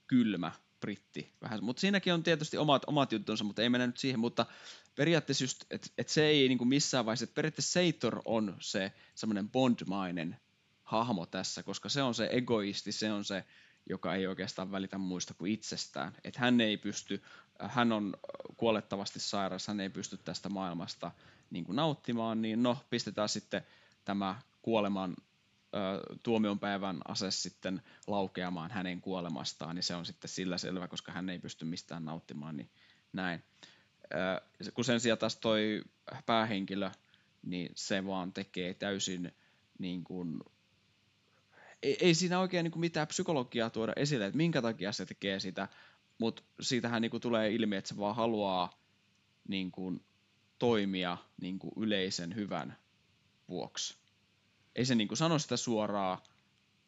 kylmä 0.06 0.52
britti. 0.80 1.32
Vähän, 1.42 1.64
mutta 1.64 1.80
siinäkin 1.80 2.14
on 2.14 2.22
tietysti 2.22 2.58
omat, 2.58 2.82
omat 2.86 3.12
juttunsa, 3.12 3.44
mutta 3.44 3.62
ei 3.62 3.68
mennä 3.68 3.86
nyt 3.86 3.96
siihen, 3.96 4.20
mutta 4.20 4.46
periaatteessa 4.94 5.44
just, 5.44 5.64
että 5.70 5.88
et 5.98 6.08
se 6.08 6.26
ei 6.26 6.48
niin 6.48 6.58
kuin 6.58 6.68
missään 6.68 7.06
vaiheessa, 7.06 7.24
että 7.24 7.34
periaatteessa 7.34 7.72
Seitor 7.72 8.22
on 8.24 8.56
se 8.60 8.92
semmoinen 9.14 9.50
bondmainen 9.50 10.36
hahmo 10.82 11.26
tässä, 11.26 11.62
koska 11.62 11.88
se 11.88 12.02
on 12.02 12.14
se 12.14 12.28
egoisti, 12.32 12.92
se 12.92 13.12
on 13.12 13.24
se, 13.24 13.44
joka 13.90 14.14
ei 14.14 14.26
oikeastaan 14.26 14.72
välitä 14.72 14.98
muista 14.98 15.34
kuin 15.34 15.52
itsestään. 15.52 16.12
Että 16.24 16.40
hän 16.40 16.60
ei 16.60 16.76
pysty, 16.76 17.22
hän 17.60 17.92
on 17.92 18.14
kuolettavasti 18.56 19.20
sairas, 19.20 19.66
hän 19.66 19.80
ei 19.80 19.90
pysty 19.90 20.16
tästä 20.16 20.48
maailmasta 20.48 21.10
niin 21.50 21.64
kuin 21.64 21.76
nauttimaan, 21.76 22.42
niin 22.42 22.62
no, 22.62 22.78
pistetään 22.90 23.28
sitten 23.28 23.62
tämä 24.04 24.40
kuoleman 24.62 25.16
tuomion 26.22 26.58
päivän 26.58 27.00
ase 27.08 27.30
sitten 27.30 27.82
laukeamaan 28.06 28.70
hänen 28.70 29.00
kuolemastaan, 29.00 29.74
niin 29.74 29.82
se 29.82 29.94
on 29.94 30.06
sitten 30.06 30.28
sillä 30.28 30.58
selvä, 30.58 30.88
koska 30.88 31.12
hän 31.12 31.30
ei 31.30 31.38
pysty 31.38 31.64
mistään 31.64 32.04
nauttimaan, 32.04 32.56
niin 32.56 32.70
näin. 33.12 33.44
kun 34.74 34.84
sen 34.84 35.00
sijaan 35.00 35.18
taas 35.18 35.36
toi 35.36 35.82
päähenkilö, 36.26 36.90
niin 37.42 37.72
se 37.74 38.06
vaan 38.06 38.32
tekee 38.32 38.74
täysin 38.74 39.34
niin 39.78 40.04
kuin, 40.04 40.40
ei, 41.86 41.96
ei 42.00 42.14
siinä 42.14 42.40
oikein 42.40 42.64
niin 42.64 42.72
kuin 42.72 42.80
mitään 42.80 43.06
psykologiaa 43.06 43.70
tuoda 43.70 43.92
esille, 43.96 44.26
että 44.26 44.36
minkä 44.36 44.62
takia 44.62 44.92
se 44.92 45.06
tekee 45.06 45.40
sitä, 45.40 45.68
mutta 46.18 46.42
siitähän 46.60 47.02
niin 47.02 47.10
kuin 47.10 47.20
tulee 47.20 47.54
ilmi, 47.54 47.76
että 47.76 47.88
se 47.88 47.96
vaan 47.96 48.16
haluaa 48.16 48.78
niin 49.48 49.70
kuin, 49.70 50.00
toimia 50.58 51.16
niin 51.40 51.58
kuin 51.58 51.72
yleisen 51.76 52.34
hyvän 52.34 52.76
vuoksi 53.48 53.94
ei 54.76 54.84
se 54.84 54.94
niin 54.94 55.08
kuin 55.08 55.18
sano 55.18 55.38
sitä 55.38 55.56
suoraan, 55.56 56.18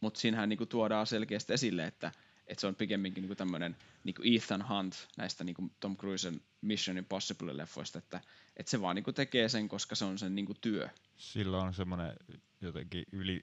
mutta 0.01 0.21
siinähän 0.21 0.49
niin 0.49 0.57
kuin 0.59 0.69
tuodaan 0.69 1.07
selkeästi 1.07 1.53
esille, 1.53 1.85
että, 1.85 2.13
että 2.47 2.61
se 2.61 2.67
on 2.67 2.75
pikemminkin 2.75 3.27
niin 3.27 3.37
tämmöinen 3.37 3.77
niin 4.05 4.37
Ethan 4.37 4.69
Hunt 4.69 5.09
näistä 5.17 5.45
niin 5.45 5.55
kuin 5.55 5.73
Tom 5.81 5.97
Cruisen 5.97 6.41
Mission 6.61 6.99
Impossible-leffoista, 6.99 7.99
että, 7.99 8.21
että 8.57 8.71
se 8.71 8.81
vaan 8.81 8.97
niin 8.97 9.05
kuin 9.05 9.15
tekee 9.15 9.49
sen, 9.49 9.69
koska 9.69 9.95
se 9.95 10.05
on 10.05 10.19
sen 10.19 10.35
niin 10.35 10.47
kuin 10.47 10.59
työ. 10.61 10.89
Sillä 11.17 11.59
on 11.59 11.75
semmoinen 11.75 12.13
jotenkin 12.61 13.05
yli, 13.13 13.43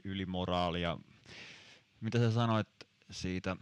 ja 0.81 0.97
mitä 2.05 2.19
sä 2.19 2.31
sanoit 2.31 2.67
siitä 3.11 3.57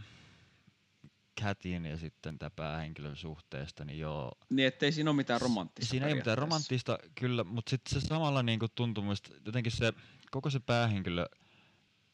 Catin 1.41 1.85
ja 1.85 1.97
sitten 1.97 2.39
tämä 2.39 2.49
päähenkilön 2.49 3.15
suhteesta, 3.15 3.85
niin 3.85 3.99
joo. 3.99 4.31
Niin, 4.49 4.67
ettei 4.67 4.91
siinä 4.91 5.09
ole 5.09 5.15
mitään 5.15 5.41
romanttista. 5.41 5.91
Siinä 5.91 6.07
ei 6.07 6.15
mitään 6.15 6.37
romanttista, 6.37 6.99
kyllä, 7.15 7.43
mutta 7.43 7.69
sitten 7.69 8.01
se 8.01 8.07
samalla 8.07 8.43
niin 8.43 8.59
kuin 8.59 8.71
tuntuu 8.75 9.03
jotenkin 9.45 9.71
se 9.71 9.93
koko 10.31 10.49
se 10.49 10.59
päähenkilö 10.59 11.25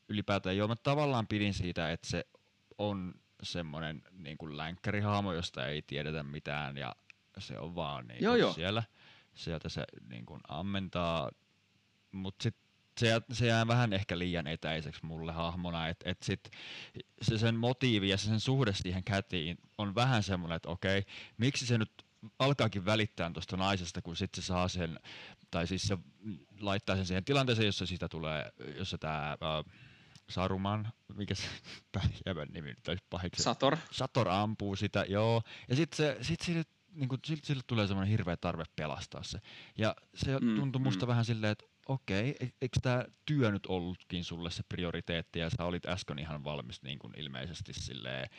ylipäätään, 0.09 0.57
joo 0.57 0.67
mä 0.67 0.75
tavallaan 0.75 1.27
pidin 1.27 1.53
siitä, 1.53 1.91
että 1.91 2.07
se 2.09 2.25
on 2.77 3.13
semmoinen 3.43 4.03
niin 4.11 4.37
kuin 4.37 4.57
länkkärihahmo, 4.57 5.33
josta 5.33 5.67
ei 5.67 5.81
tiedetä 5.81 6.23
mitään 6.23 6.77
ja 6.77 6.95
se 7.37 7.59
on 7.59 7.75
vaan 7.75 8.07
niin 8.07 8.23
joo, 8.23 8.35
joo. 8.35 8.53
siellä. 8.53 8.83
Sieltä 9.33 9.69
se 9.69 9.83
niin 10.09 10.25
kuin 10.25 10.41
ammentaa, 10.47 11.31
mutta 12.11 12.43
sitten 12.43 12.68
se, 12.99 13.21
se 13.31 13.47
jää 13.47 13.67
vähän 13.67 13.93
ehkä 13.93 14.19
liian 14.19 14.47
etäiseksi 14.47 15.05
mulle 15.05 15.31
hahmona, 15.31 15.87
että 15.87 16.09
et 16.09 16.23
sit 16.23 16.49
se 17.21 17.37
sen 17.37 17.55
motiivi 17.55 18.09
ja 18.09 18.17
se 18.17 18.25
sen 18.25 18.39
suhde 18.39 18.73
siihen 18.73 19.03
kätiin 19.03 19.57
on 19.77 19.95
vähän 19.95 20.23
semmoinen, 20.23 20.55
että 20.55 20.69
okei, 20.69 21.05
miksi 21.37 21.65
se 21.65 21.77
nyt 21.77 21.91
alkaakin 22.39 22.85
välittää 22.85 23.31
tuosta 23.33 23.57
naisesta, 23.57 24.01
kun 24.01 24.15
sitten 24.15 24.43
se 24.43 24.47
saa 24.47 24.67
sen, 24.67 24.99
tai 25.51 25.67
siis 25.67 25.81
se 25.81 25.97
laittaa 26.59 26.95
sen 26.95 27.05
siihen 27.05 27.25
tilanteeseen, 27.25 27.65
jossa 27.65 27.85
siitä 27.85 28.07
tulee, 28.07 28.51
jossa 28.77 28.97
tämä 28.97 29.37
Saruman, 30.29 30.87
mikä 31.15 31.35
se 31.35 31.47
jävän 32.25 32.47
nimi 32.51 32.69
nyt 32.69 32.87
olisi 32.87 33.03
pahiksi. 33.09 33.43
Sator. 33.43 33.77
Sator 33.91 34.29
ampuu 34.29 34.75
sitä, 34.75 35.05
joo. 35.09 35.41
Ja 35.69 35.75
sitten 35.75 35.97
se, 35.97 36.17
sit 36.21 36.41
sille, 36.41 36.63
niin 36.93 37.09
kuin, 37.09 37.21
sille, 37.25 37.41
sille 37.43 37.63
tulee 37.67 37.87
semmoinen 37.87 38.11
hirveä 38.11 38.37
tarve 38.37 38.63
pelastaa 38.75 39.23
se. 39.23 39.39
Ja 39.77 39.95
se 40.15 40.39
mm, 40.39 40.55
tuntui 40.55 40.81
musta 40.81 41.05
mm. 41.05 41.07
vähän 41.07 41.25
silleen, 41.25 41.51
että 41.51 41.65
okei, 41.89 42.29
okay, 42.29 42.49
eikö 42.61 42.79
tämä 42.81 43.05
työ 43.25 43.51
nyt 43.51 43.65
ollutkin 43.65 44.23
sulle 44.23 44.51
se 44.51 44.63
prioriteetti, 44.69 45.39
ja 45.39 45.49
sä 45.49 45.65
olit 45.65 45.85
äsken 45.85 46.19
ihan 46.19 46.43
valmis 46.43 46.83
niin 46.83 46.99
kuin 46.99 47.13
ilmeisesti 47.17 47.73
silleen, 47.73 48.29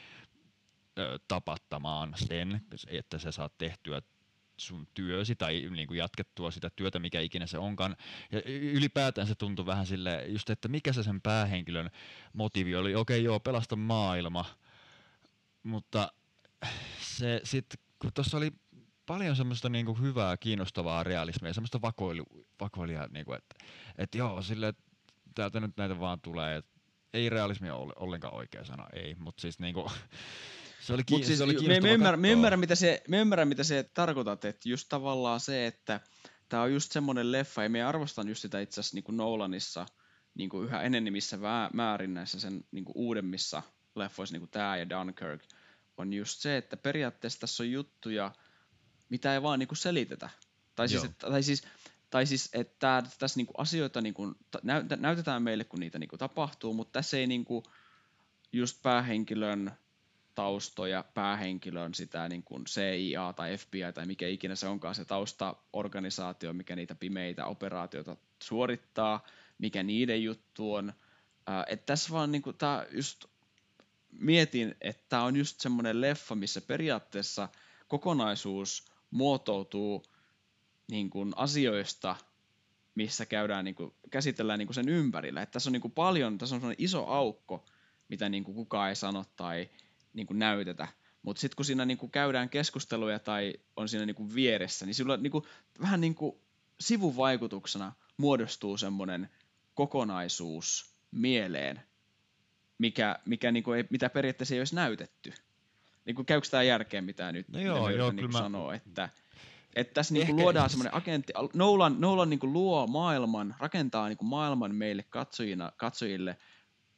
ö, 0.98 1.18
tapattamaan 1.28 2.14
sen, 2.16 2.60
että 2.88 3.18
sä 3.18 3.32
saat 3.32 3.58
tehtyä 3.58 4.02
sun 4.56 4.88
työsi 4.94 5.36
tai 5.36 5.68
niin 5.70 5.88
kuin 5.88 5.98
jatkettua 5.98 6.50
sitä 6.50 6.70
työtä, 6.76 6.98
mikä 6.98 7.20
ikinä 7.20 7.46
se 7.46 7.58
onkaan. 7.58 7.96
Ja 8.32 8.42
ylipäätään 8.46 9.26
se 9.26 9.34
tuntui 9.34 9.66
vähän 9.66 9.86
sille, 9.86 10.24
just 10.28 10.50
että 10.50 10.68
mikä 10.68 10.92
se 10.92 11.02
sen 11.02 11.20
päähenkilön 11.20 11.90
motiivi 12.32 12.76
oli. 12.76 12.94
Okei, 12.94 13.16
okay, 13.18 13.24
joo, 13.24 13.40
pelasta 13.40 13.76
maailma, 13.76 14.44
mutta 15.62 16.12
se 17.00 17.40
sitten, 17.44 17.78
kun 17.98 18.12
tuossa 18.14 18.36
oli 18.36 18.50
paljon 19.10 19.36
semmoista 19.36 19.68
niinku 19.68 19.94
hyvää, 19.94 20.36
kiinnostavaa 20.36 21.04
realismia, 21.04 21.52
semmoista 21.52 21.82
vakoilu, 21.82 22.46
vakoilia, 22.60 23.08
niinku, 23.10 23.32
että 23.32 23.54
et 23.98 24.14
joo, 24.14 24.42
sille, 24.42 24.68
että 24.68 24.82
täältä 25.34 25.60
nyt 25.60 25.76
näitä 25.76 26.00
vaan 26.00 26.20
tulee, 26.20 26.56
et 26.56 26.66
ei 27.14 27.30
realismi 27.30 27.70
ole 27.70 27.92
ollenkaan 27.96 28.34
oikea 28.34 28.64
sana, 28.64 28.86
ei, 28.92 29.14
mutta 29.14 29.40
siis 29.40 29.58
niinku, 29.58 29.90
se 30.84 30.92
oli, 30.92 31.02
Mut 31.10 31.24
siis, 31.24 31.38
se 31.38 31.44
oli 31.44 31.68
me, 31.68 31.80
me, 31.80 31.92
ymmärrän, 31.92 32.20
me, 32.20 32.30
ymmärrän, 32.30 32.60
mitä 32.60 32.74
se, 32.74 33.02
me 33.08 33.18
ymmärrän, 33.18 33.48
mitä 33.48 33.64
se 33.64 33.90
tarkoitat, 33.94 34.44
että 34.44 34.68
just 34.68 34.88
tavallaan 34.88 35.40
se, 35.40 35.66
että 35.66 36.00
tämä 36.48 36.62
on 36.62 36.72
just 36.72 36.92
semmoinen 36.92 37.32
leffa, 37.32 37.62
ja 37.62 37.70
me 37.70 37.82
arvostan 37.82 38.28
just 38.28 38.42
sitä 38.42 38.60
itse 38.60 38.80
asiassa 38.80 38.96
niin 38.96 39.16
Nolanissa 39.16 39.86
niin 40.34 40.50
kuin 40.50 40.64
yhä 40.64 40.82
enemmissa 40.82 41.38
määrin 41.72 42.14
näissä 42.14 42.40
sen 42.40 42.64
niin 42.70 42.84
kuin 42.84 42.96
uudemmissa 42.96 43.62
leffoissa, 43.94 44.34
niin 44.34 44.40
kuin 44.40 44.50
tämä 44.50 44.76
ja 44.76 44.90
Dunkirk, 44.90 45.42
on 45.96 46.12
just 46.12 46.40
se, 46.40 46.56
että 46.56 46.76
periaatteessa 46.76 47.40
tässä 47.40 47.62
on 47.62 47.70
juttuja, 47.70 48.32
mitä 49.10 49.34
ei 49.34 49.42
vaan 49.42 49.58
niin 49.58 49.68
kuin 49.68 49.78
selitetä. 49.78 50.30
Tai 50.76 50.88
siis, 50.88 51.04
että, 51.04 51.30
tai 51.30 51.42
siis, 51.42 51.62
tai 52.10 52.26
siis 52.26 52.48
että 52.52 53.02
tässä 53.18 53.38
niin 53.38 53.46
kuin 53.46 53.60
asioita 53.60 54.00
niin 54.00 54.14
kuin, 54.14 54.34
näytetään 54.96 55.42
meille, 55.42 55.64
kun 55.64 55.80
niitä 55.80 55.98
niin 55.98 56.08
kuin 56.08 56.18
tapahtuu, 56.18 56.74
mutta 56.74 56.92
tässä 56.92 57.16
ei 57.16 57.26
niin 57.26 57.44
kuin, 57.44 57.64
just 58.52 58.82
päähenkilön 58.82 59.72
taustoja 60.34 61.04
päähenkilön 61.14 61.94
sitä 61.94 62.28
niin 62.28 62.42
kuin 62.42 62.64
CIA 62.64 63.32
tai 63.32 63.56
FBI 63.56 63.80
tai 63.94 64.06
mikä 64.06 64.28
ikinä 64.28 64.54
se 64.54 64.66
onkaan 64.66 64.94
se 64.94 65.04
taustaorganisaatio, 65.04 66.52
mikä 66.52 66.76
niitä 66.76 66.94
pimeitä 66.94 67.46
operaatioita 67.46 68.16
suorittaa, 68.42 69.26
mikä 69.58 69.82
niiden 69.82 70.22
juttu 70.22 70.74
on. 70.74 70.92
Että 71.66 71.86
tässä 71.86 72.12
vaan 72.12 72.32
niin 72.32 72.42
kuin, 72.42 72.56
tää 72.56 72.86
just 72.90 73.24
mietin, 74.12 74.74
että 74.80 75.04
tämä 75.08 75.24
on 75.24 75.36
just 75.36 75.60
semmoinen 75.60 76.00
leffa, 76.00 76.34
missä 76.34 76.60
periaatteessa 76.60 77.48
kokonaisuus 77.88 78.89
muotoutuu 79.10 80.02
niin 80.90 81.10
kuin 81.10 81.32
asioista, 81.36 82.16
missä 82.94 83.26
käydään, 83.26 83.64
niin 83.64 83.74
kuin, 83.74 83.94
käsitellään 84.10 84.58
niin 84.58 84.66
kuin 84.66 84.74
sen 84.74 84.88
ympärillä. 84.88 85.42
Että 85.42 85.52
tässä 85.52 85.70
on 85.70 85.72
niin 85.72 85.80
kuin 85.80 85.92
paljon, 85.92 86.38
tässä 86.38 86.56
on 86.56 86.74
iso 86.78 87.06
aukko, 87.06 87.64
mitä 88.08 88.28
niin 88.28 88.44
kuin 88.44 88.54
kukaan 88.54 88.88
ei 88.88 88.96
sano 88.96 89.24
tai 89.36 89.70
niin 90.12 90.26
kuin 90.26 90.38
näytetä. 90.38 90.88
Mutta 91.22 91.40
sitten 91.40 91.56
kun 91.56 91.64
siinä 91.64 91.84
niin 91.84 91.98
kuin 91.98 92.12
käydään 92.12 92.48
keskusteluja 92.48 93.18
tai 93.18 93.54
on 93.76 93.88
siinä 93.88 94.06
niin 94.06 94.14
kuin 94.14 94.34
vieressä, 94.34 94.86
niin 94.86 94.94
sillä 94.94 95.16
niin 95.16 95.30
kuin, 95.30 95.44
vähän 95.80 96.00
niin 96.00 96.14
kuin 96.14 96.36
sivuvaikutuksena 96.80 97.92
muodostuu 98.16 98.76
semmoinen 98.76 99.30
kokonaisuus 99.74 100.94
mieleen, 101.10 101.82
mikä, 102.78 103.18
mikä 103.24 103.52
niin 103.52 103.62
kuin 103.62 103.76
ei, 103.76 103.84
mitä 103.90 104.10
periaatteessa 104.10 104.54
ei 104.54 104.60
olisi 104.60 104.74
näytetty. 104.74 105.32
Niin 106.04 106.16
kuin 106.16 106.26
käykö 106.26 106.48
tämä 106.50 106.62
järkeen, 106.62 107.04
mitä 107.04 107.32
nyt 107.32 107.48
no 107.48 107.60
joo, 107.60 107.90
joo, 107.90 108.12
niin 108.12 108.32
mä... 108.32 108.38
sanoo, 108.38 108.72
että, 108.72 109.08
että 109.76 109.94
tässä 109.94 110.14
niin 110.14 110.26
kuin 110.26 110.36
luodaan 110.36 110.70
semmoinen 110.70 110.94
agentti, 110.94 111.32
Nolan, 111.54 111.96
Nolan 111.98 112.30
niin 112.30 112.40
kuin 112.40 112.52
luo 112.52 112.86
maailman, 112.86 113.54
rakentaa 113.58 114.08
niin 114.08 114.18
kuin 114.18 114.28
maailman 114.28 114.74
meille 114.74 115.02
katsojina, 115.02 115.72
katsojille– 115.76 116.36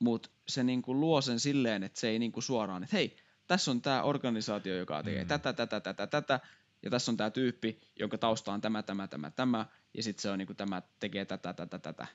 mutta 0.03 0.31
se 0.49 0.65
niinku 0.65 0.95
luo 0.95 1.21
sen 1.21 1.41
silleen, 1.41 1.83
että 1.83 2.01
se 2.01 2.09
ei 2.09 2.19
niinku 2.19 2.41
suoraan, 2.41 2.83
että 2.83 2.97
hei, 2.97 3.17
tässä 3.47 3.71
on 3.71 3.83
tämä 3.83 4.03
organisaatio, 4.03 4.77
joka 4.77 5.03
tekee 5.03 5.25
mm. 5.25 5.29
tätä, 5.29 5.53
tätä, 5.53 5.81
tätä, 5.81 6.07
tätä, 6.07 6.41
ja 6.83 6.91
tässä 6.91 7.11
on 7.11 7.17
tämä 7.17 7.31
tyyppi, 7.31 7.81
jonka 7.97 8.19
tausta 8.19 8.53
on 8.53 8.61
tämä, 8.61 8.83
tämä, 8.83 9.09
tämä, 9.09 9.31
tämä, 9.31 9.67
ja 9.95 10.03
sitten 10.03 10.23
se 10.23 10.31
on 10.31 10.39
niinku 10.39 10.55
tämä 10.55 10.83
tekee 10.99 11.25
tätä, 11.25 11.53
tätä, 11.53 11.79
tätä. 11.79 12.07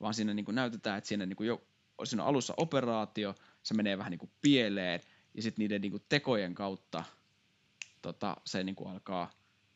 Vaan 0.00 0.14
siinä 0.14 0.34
niinku 0.34 0.52
näytetään, 0.52 0.98
että 0.98 1.08
siinä, 1.08 1.26
niinku 1.26 1.42
jo, 1.42 1.66
siinä 2.04 2.22
on 2.22 2.28
alussa 2.28 2.54
operaatio, 2.56 3.34
se 3.62 3.74
menee 3.74 3.98
vähän 3.98 4.10
niinku 4.10 4.30
pieleen, 4.42 5.00
ja 5.36 5.42
sitten 5.42 5.62
niiden 5.62 5.80
niinku 5.80 5.98
tekojen 5.98 6.54
kautta 6.54 7.04
tota, 8.02 8.36
se 8.44 8.64
niinku 8.64 8.88
alkaa 8.88 9.30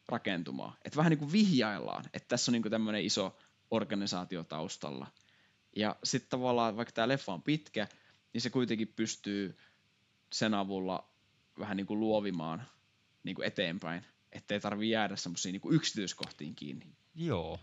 rakentumaan. 0.08 0.72
Että 0.84 0.96
vähän 0.96 1.10
niinku 1.10 1.32
vihjaillaan, 1.32 2.04
että 2.14 2.28
tässä 2.28 2.50
on 2.50 2.52
niinku 2.52 2.70
tämmöinen 2.70 3.04
iso 3.04 3.38
organisaatio 3.70 4.44
taustalla– 4.44 5.06
ja 5.76 5.96
sitten 6.04 6.30
tavallaan, 6.30 6.76
vaikka 6.76 6.92
tämä 6.92 7.08
leffa 7.08 7.32
on 7.32 7.42
pitkä, 7.42 7.88
niin 8.32 8.40
se 8.40 8.50
kuitenkin 8.50 8.92
pystyy 8.96 9.58
sen 10.32 10.54
avulla 10.54 11.10
vähän 11.58 11.76
niin 11.76 11.86
luovimaan 11.90 12.62
niin 13.22 13.42
eteenpäin, 13.42 14.04
ettei 14.32 14.60
tarvi 14.60 14.90
jäädä 14.90 15.16
semmoisiin 15.16 15.52
niin 15.52 15.74
yksityiskohtiin 15.74 16.54
kiinni. 16.54 16.86
Joo, 17.14 17.60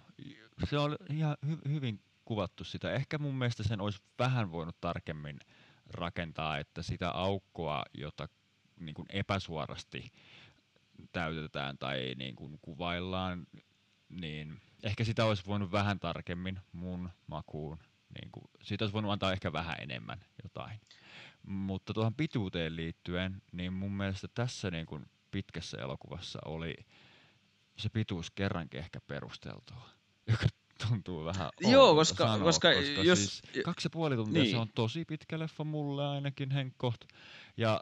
se 0.70 0.78
on 0.78 0.98
ihan 1.10 1.38
hy- 1.46 1.70
hyvin 1.70 2.02
kuvattu 2.26 2.64
sitä. 2.64 2.92
Ehkä 2.92 3.18
mun 3.18 3.36
mielestä 3.36 3.64
sen 3.64 3.82
olisi 3.82 4.02
vähän 4.20 4.52
voinut 4.52 4.82
tarkemmin 4.82 5.40
rakentaa, 5.90 6.58
että 6.58 6.82
sitä 6.82 7.10
aukkoa, 7.12 7.84
jota 7.94 8.28
niin 8.80 8.96
kuin 8.96 9.06
epäsuorasti 9.10 10.12
täytetään 11.12 11.78
tai 11.78 12.14
niin 12.18 12.36
kuin 12.36 12.60
kuvaillaan, 12.62 13.48
niin 14.10 14.62
ehkä 14.84 15.04
sitä 15.04 15.26
olisi 15.26 15.44
voinut 15.46 15.72
vähän 15.72 16.00
tarkemmin 16.00 16.60
mun 16.72 17.10
makuun. 17.28 17.78
Niin 18.22 18.32
kuin, 18.32 18.46
siitä 18.62 18.86
olisi 18.86 18.94
voinut 18.94 19.12
antaa 19.12 19.32
ehkä 19.32 19.54
vähän 19.54 19.76
enemmän 19.82 20.26
jotain. 20.44 20.80
Mutta 21.44 21.94
tuohon 21.94 22.16
pituuteen 22.16 22.76
liittyen, 22.76 23.42
niin 23.52 23.74
mun 23.74 23.92
mielestä 23.92 24.28
tässä 24.34 24.72
niin 24.72 24.86
kuin 24.86 25.06
pitkässä 25.32 25.78
elokuvassa 25.78 26.40
oli 26.46 26.76
se 27.78 27.90
pituus 27.90 28.32
kerrankin 28.32 28.80
ehkä 28.80 29.00
perusteltua, 29.08 29.90
joka 30.28 30.48
tuntuu 30.90 31.26
vähän 31.26 31.50
Joo, 31.62 31.96
koska- 31.96 32.24
sanoa, 32.24 32.40
koska 32.40 32.74
koska 32.74 33.02
jos- 33.04 33.20
siis 33.20 33.64
kaksi 33.66 33.86
ja 33.86 33.90
puoli 33.90 34.16
tuntia 34.16 34.42
niin. 34.44 34.52
se 34.52 34.58
on 34.58 34.70
tosi 34.76 35.06
pitkä 35.06 35.40
leffa 35.40 35.64
mulle 35.64 36.08
ainakin 36.08 36.52
henkkoht. 36.52 37.02
Ja 37.58 37.82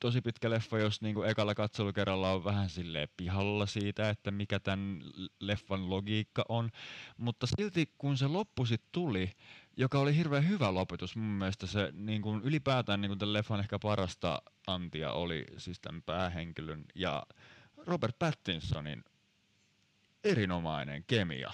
tosi 0.00 0.20
pitkä 0.20 0.50
leffa, 0.50 0.78
jos 0.78 1.02
niinku 1.02 1.22
ekalla 1.22 1.54
katselukerralla 1.54 2.32
on 2.32 2.44
vähän 2.44 2.68
silleen 2.70 3.08
pihalla 3.16 3.66
siitä, 3.66 4.08
että 4.10 4.30
mikä 4.30 4.60
tämän 4.60 5.02
leffan 5.40 5.90
logiikka 5.90 6.44
on. 6.48 6.70
Mutta 7.16 7.46
silti 7.46 7.92
kun 7.98 8.16
se 8.16 8.26
loppu 8.26 8.66
sit 8.66 8.82
tuli, 8.92 9.32
joka 9.76 9.98
oli 9.98 10.16
hirveän 10.16 10.48
hyvä 10.48 10.74
lopetus, 10.74 11.16
mun 11.16 11.24
mielestä 11.38 11.66
se 11.66 11.90
niin 11.92 12.22
kuin 12.22 12.42
ylipäätään 12.42 13.00
niin 13.00 13.10
kuin 13.10 13.18
tämän 13.18 13.32
leffan 13.32 13.60
ehkä 13.60 13.78
parasta 13.78 14.42
antia 14.66 15.12
oli 15.12 15.44
siis 15.58 15.80
tämän 15.80 16.02
päähenkilön 16.02 16.84
ja 16.94 17.26
Robert 17.86 18.18
Pattinsonin 18.18 19.04
erinomainen 20.24 21.04
kemia, 21.06 21.52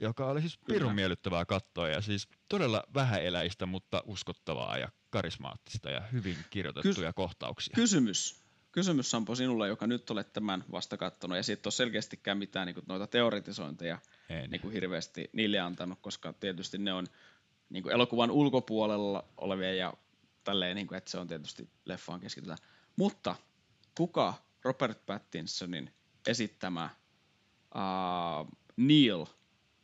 joka 0.00 0.26
oli 0.26 0.40
siis 0.40 0.58
pirun 0.58 0.94
miellyttävää 0.94 1.44
katsoa 1.44 1.88
ja 1.88 2.00
siis 2.00 2.28
todella 2.48 2.84
vähäeläistä, 2.94 3.66
mutta 3.66 4.02
uskottavaa 4.06 4.78
ja 4.78 4.88
karismaattista 5.10 5.90
ja 5.90 6.00
hyvin 6.00 6.36
kirjoitettuja 6.50 7.12
kohtauksia. 7.12 7.74
Kysymys. 7.74 8.48
Kysymys 8.72 9.10
Sampo 9.10 9.34
sinulle, 9.34 9.68
joka 9.68 9.86
nyt 9.86 10.10
olet 10.10 10.32
tämän 10.32 10.64
vasta 10.72 10.96
kattonut, 10.96 11.36
ja 11.36 11.42
siitä 11.42 11.66
ole 11.66 11.72
selkeästikään 11.72 12.38
mitään 12.38 12.66
niin 12.66 12.74
kuin, 12.74 12.84
noita 12.88 13.06
teoretisointeja 13.06 13.98
En. 14.28 14.50
niin 14.50 14.60
kuin 14.60 14.72
hirveästi 14.72 15.30
niille 15.32 15.58
antanut, 15.58 15.98
koska 16.02 16.32
tietysti 16.32 16.78
ne 16.78 16.92
on 16.92 17.06
niin 17.70 17.82
kuin 17.82 17.92
elokuvan 17.92 18.30
ulkopuolella 18.30 19.24
olevia 19.36 19.74
ja 19.74 19.94
tälleen, 20.44 20.76
niin 20.76 20.86
kuin, 20.86 20.98
että 20.98 21.10
se 21.10 21.18
on 21.18 21.28
tietysti 21.28 21.68
leffaan 21.84 22.20
keskitytään. 22.20 22.58
Mutta 22.96 23.36
kuka 23.96 24.34
Robert 24.64 25.06
Pattinsonin 25.06 25.92
esittämä 26.26 26.90
uh, 27.74 28.58
Neil 28.76 29.26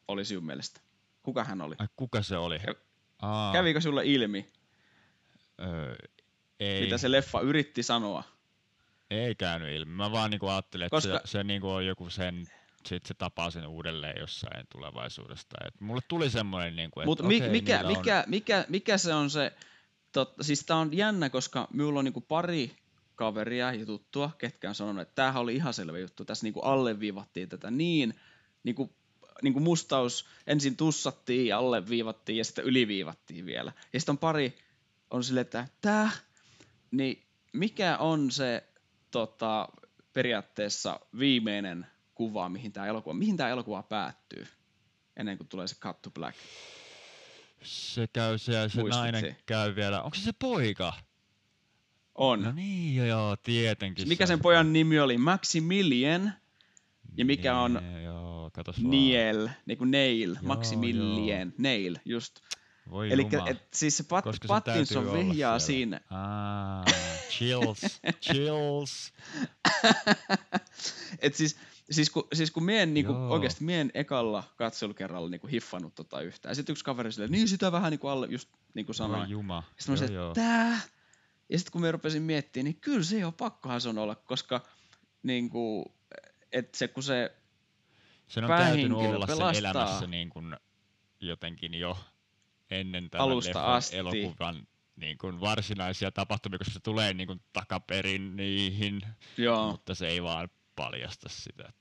oli 0.08 0.24
sinun 0.24 0.44
mielestä? 0.46 0.80
Kuka 1.22 1.44
hän 1.44 1.60
oli? 1.60 1.74
Ai, 1.78 1.86
kuka 1.96 2.22
se 2.22 2.36
oli? 2.36 2.58
Kä- 2.58 2.74
Aa, 3.22 3.52
Kävikö 3.52 3.80
sinulle 3.80 4.02
ilmi, 4.04 4.52
öö, 5.60 5.96
ei, 6.60 6.82
mitä 6.84 6.98
se 6.98 7.10
leffa 7.10 7.40
yritti 7.40 7.82
sanoa? 7.82 8.22
ei 9.10 9.34
käynyt 9.34 9.76
ilmi. 9.76 9.92
Mä 9.92 10.12
vaan 10.12 10.30
niinku 10.30 10.46
ajattelin, 10.48 10.84
että 10.86 10.96
Koska- 10.96 11.20
se, 11.24 11.30
se 11.30 11.44
niinku 11.44 11.70
on 11.70 11.86
joku 11.86 12.10
sen, 12.10 12.46
sit 12.86 13.06
se 13.06 13.14
tapaa 13.14 13.50
sen 13.50 13.66
uudelleen 13.66 14.20
jossain 14.20 14.66
tulevaisuudesta. 14.72 15.56
Et 15.66 15.80
mulle 15.80 16.00
tuli 16.08 16.30
semmoinen, 16.30 16.76
niinku, 16.76 17.00
että 17.00 17.10
okei, 17.10 17.40
mi- 17.40 17.48
mikä, 17.48 17.74
niillä 17.76 17.88
on- 17.90 17.96
mikä, 17.98 18.24
mikä, 18.26 18.64
mikä 18.68 18.98
se 18.98 19.14
on 19.14 19.30
se, 19.30 19.52
totta, 20.12 20.42
siis 20.44 20.64
tää 20.66 20.76
on 20.76 20.96
jännä, 20.96 21.30
koska 21.30 21.68
minulla 21.72 21.98
on 21.98 22.04
niinku 22.04 22.20
pari 22.20 22.76
kaveria 23.14 23.72
ja 23.72 23.86
tuttua, 23.86 24.30
ketkä 24.38 24.68
on 24.68 24.74
sanonut, 24.74 25.02
että 25.02 25.14
tämähän 25.14 25.42
oli 25.42 25.54
ihan 25.54 25.74
selvä 25.74 25.98
juttu. 25.98 26.24
Tässä 26.24 26.46
niinku 26.46 26.60
alleviivattiin 26.60 27.48
tätä 27.48 27.70
niin, 27.70 28.14
niinku, 28.64 28.96
niinku 29.42 29.60
mustaus 29.60 30.26
ensin 30.46 30.76
tussattiin 30.76 31.46
ja 31.46 31.58
alleviivattiin 31.58 32.38
ja 32.38 32.44
sitten 32.44 32.64
yliviivattiin 32.64 33.46
vielä. 33.46 33.72
Ja 33.92 34.00
sitten 34.00 34.12
on 34.12 34.18
pari, 34.18 34.58
on 35.10 35.24
silleen, 35.24 35.42
että 35.42 35.68
tää, 35.80 36.10
niin 36.90 37.22
mikä 37.52 37.96
on 37.96 38.30
se 38.30 38.64
tota, 39.10 39.68
periaatteessa 40.12 41.00
viimeinen 41.18 41.86
kuva, 42.14 42.48
mihin 42.48 42.72
tämä 42.72 42.86
elokuva, 42.86 43.14
mihin 43.14 43.36
tämä 43.36 43.48
elokuva 43.48 43.82
päättyy, 43.82 44.46
ennen 45.16 45.36
kuin 45.36 45.48
tulee 45.48 45.68
se 45.68 45.76
cut 45.80 46.02
to 46.02 46.10
black. 46.10 46.38
Se 47.62 48.06
käy 48.06 48.38
se 48.38 48.52
ja 48.52 48.68
se 48.68 48.80
Muistat 48.80 49.00
nainen 49.00 49.20
se? 49.20 49.36
käy 49.46 49.76
vielä. 49.76 50.02
Onko 50.02 50.14
se 50.14 50.22
se 50.22 50.32
poika? 50.38 50.92
On. 52.14 52.42
No 52.42 52.52
niin, 52.52 52.96
joo, 52.96 53.06
joo 53.06 53.36
tietenkin. 53.36 54.08
mikä 54.08 54.26
se 54.26 54.28
sen 54.28 54.34
on 54.34 54.40
pojan 54.40 54.72
nimi 54.72 55.00
oli? 55.00 55.18
Maximilian 55.18 56.32
ja 57.16 57.24
mikä 57.24 57.58
on 57.58 57.80
Joo. 58.04 58.50
Niel, 58.82 59.48
niin 59.66 59.78
kuin 59.78 59.90
Neil, 59.90 60.34
Joo, 60.34 60.42
Maximilian, 60.42 61.52
Neil, 61.58 61.96
just. 62.04 62.40
Voi 62.90 63.12
Eli 63.12 63.26
siis 63.72 63.96
se 63.96 64.04
Pat, 64.04 64.24
Koska 64.24 64.48
Pattinson 64.48 65.12
vihjaa 65.12 65.58
siinä. 65.58 66.00
Aa, 66.10 66.84
chills, 67.30 67.80
chills. 68.24 69.12
Et 71.18 71.34
siis, 71.34 71.56
siis 71.90 72.10
kun, 72.10 72.28
siis 72.32 72.50
kun 72.50 72.64
mie 72.64 72.82
en, 72.82 72.94
niinku, 72.94 73.12
oikeasti 73.12 73.64
mie 73.64 73.80
en 73.80 73.90
ekalla 73.94 74.44
katselukerralla 74.56 75.28
niinku 75.28 75.46
hiffannut 75.46 75.94
tota 75.94 76.20
yhtään. 76.20 76.50
Ja 76.50 76.54
sitten 76.54 76.72
yksi 76.72 76.84
kaveri 76.84 77.12
silleen, 77.12 77.32
niin 77.32 77.48
sitä 77.48 77.72
vähän 77.72 77.90
niinku 77.90 78.08
alle, 78.08 78.26
just 78.30 78.48
niin 78.74 78.86
kuin 78.86 78.94
Voi 78.98 79.08
sanoin. 79.08 79.30
juma. 79.30 79.62
Sitten 79.78 79.92
mä 79.92 80.06
sanoin, 80.06 80.34
tää. 80.34 80.80
Ja 81.48 81.58
sitten 81.58 81.72
kun 81.72 81.80
mä 81.80 81.92
rupesin 81.92 82.22
miettimään, 82.22 82.64
niin 82.64 82.80
kyllä 82.80 83.04
se 83.04 83.18
jo 83.18 83.32
pakkohan 83.32 83.80
se 83.80 83.88
on 83.88 83.98
olla, 83.98 84.14
koska 84.14 84.60
niin 85.22 85.50
kuin, 86.54 86.64
et 86.64 86.74
se 86.74 86.88
kun 86.88 87.02
se, 87.02 87.36
Sen 88.26 88.44
on 88.44 88.50
täytynyt 88.50 88.98
olla 88.98 89.26
pelastaa. 89.26 89.52
sen 89.52 89.58
elämässä 89.58 90.06
niin 90.06 90.30
kuin 90.30 90.56
jotenkin 91.20 91.74
jo 91.74 91.98
ennen 92.70 93.10
tämän 93.10 93.24
Alusta 93.24 93.74
asti. 93.74 93.96
elokuvan 93.96 94.66
niin 94.96 95.18
kuin 95.18 95.40
varsinaisia 95.40 96.10
tapahtumia, 96.10 96.58
koska 96.58 96.72
se 96.74 96.80
tulee 96.80 97.14
niin 97.14 97.26
kuin 97.26 97.40
takaperin 97.52 98.36
niihin, 98.36 99.00
joo, 99.36 99.70
mutta 99.70 99.94
se 99.94 100.06
ei 100.06 100.22
vaan 100.22 100.48
paljasta 100.76 101.28
sitä. 101.28 101.72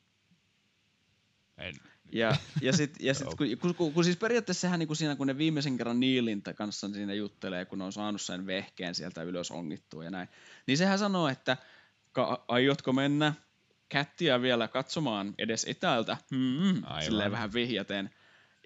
En, 1.58 1.76
ja, 2.12 2.36
ja 2.62 2.74
sitten 2.74 3.06
ja 3.06 3.14
sit, 3.14 3.28
kun, 3.62 3.76
kun, 3.76 3.94
kun, 3.94 4.04
siis 4.04 4.18
periaatteessa 4.18 4.62
sehän 4.62 4.80
niin 4.80 4.88
kuin 4.88 4.98
siinä, 4.98 5.16
kun 5.16 5.28
ne 5.28 5.38
viimeisen 5.38 5.78
kerran 5.78 6.00
Neilin 6.00 6.42
kanssa 6.56 6.90
siinä 6.90 7.14
juttelee, 7.14 7.66
kun 7.66 7.78
ne 7.78 7.84
on 7.86 7.94
saanut 7.94 8.22
sen 8.22 8.48
vehkeen 8.48 8.96
sieltä 8.96 9.24
ylös 9.24 9.52
ongittua 9.52 10.04
ja 10.04 10.12
näin, 10.12 10.28
niin 10.68 10.78
sehän 10.78 11.00
sanoo, 11.00 11.28
että 11.28 11.58
ka- 12.12 12.46
aiotko 12.48 12.94
mennä 12.94 13.34
kättiä 13.90 14.42
vielä 14.42 14.68
katsomaan 14.68 15.34
edes 15.38 15.66
etäältä, 15.66 16.18
hmm, 16.32 16.84
Aivan. 16.84 17.04
silleen 17.04 17.32
vähän 17.32 17.54
vihjaten. 17.54 18.10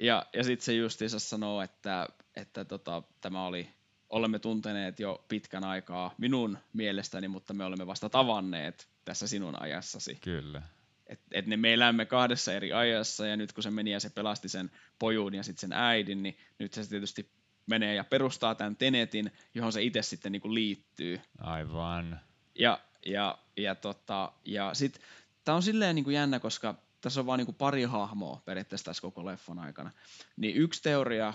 Ja, 0.02 0.26
ja 0.34 0.44
sitten 0.44 0.66
se 0.66 0.74
justiinsa 0.74 1.20
sanoo, 1.20 1.62
että, 1.62 2.08
että 2.36 2.66
tota, 2.66 3.04
tämä 3.22 3.46
oli, 3.46 3.70
olemme 4.10 4.40
tunteneet 4.40 5.00
jo 5.00 5.26
pitkän 5.28 5.64
aikaa 5.64 6.16
minun 6.18 6.58
mielestäni, 6.74 7.28
mutta 7.28 7.54
me 7.54 7.66
olemme 7.66 7.88
vasta 7.88 8.10
tavanneet 8.10 8.88
tässä 9.06 9.28
sinun 9.28 9.62
ajassasi. 9.62 10.18
kyllä. 10.22 10.62
Et, 11.08 11.20
et 11.32 11.48
ne 11.48 11.58
me 11.58 11.74
elämme 11.74 12.06
kahdessa 12.06 12.54
eri 12.54 12.74
ajassa 12.74 13.28
ja 13.28 13.38
nyt 13.38 13.54
kun 13.54 13.64
se 13.64 13.72
meni 13.72 13.92
ja 13.92 14.00
se 14.00 14.10
pelasti 14.10 14.50
sen 14.50 14.72
pojun 15.00 15.34
ja 15.34 15.44
sitten 15.44 15.62
sen 15.62 15.74
äidin, 15.74 16.24
niin 16.24 16.38
nyt 16.60 16.74
se 16.74 16.90
tietysti 16.90 17.32
menee 17.68 17.96
ja 17.96 18.04
perustaa 18.04 18.56
tämän 18.56 18.76
Tenetin, 18.76 19.32
johon 19.54 19.74
se 19.74 19.84
itse 19.84 20.02
sitten 20.02 20.32
niinku 20.32 20.54
liittyy. 20.54 21.22
Aivan. 21.38 22.20
Ja, 22.60 22.80
ja, 23.08 23.38
ja, 23.58 23.76
tota, 23.76 24.32
ja 24.46 24.74
sit 24.74 25.02
tää 25.44 25.56
on 25.56 25.64
silleen 25.64 25.96
niinku 25.96 26.10
jännä, 26.10 26.40
koska 26.40 26.76
tässä 27.02 27.20
on 27.20 27.26
vaan 27.26 27.38
niinku 27.40 27.54
pari 27.54 27.84
hahmoa 27.84 28.42
periaatteessa 28.46 28.86
tässä 28.86 29.02
koko 29.02 29.26
leffon 29.26 29.60
aikana. 29.60 29.92
Niin 30.38 30.56
yksi 30.56 30.84
teoria, 30.84 31.34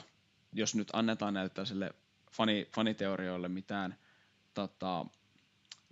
jos 0.53 0.75
nyt 0.75 0.89
annetaan 0.93 1.35
näille 1.35 1.49
tällaisille 1.49 1.91
fani, 2.33 2.69
faniteorioille 2.75 3.49
mitään 3.49 3.97
tota, 4.55 5.07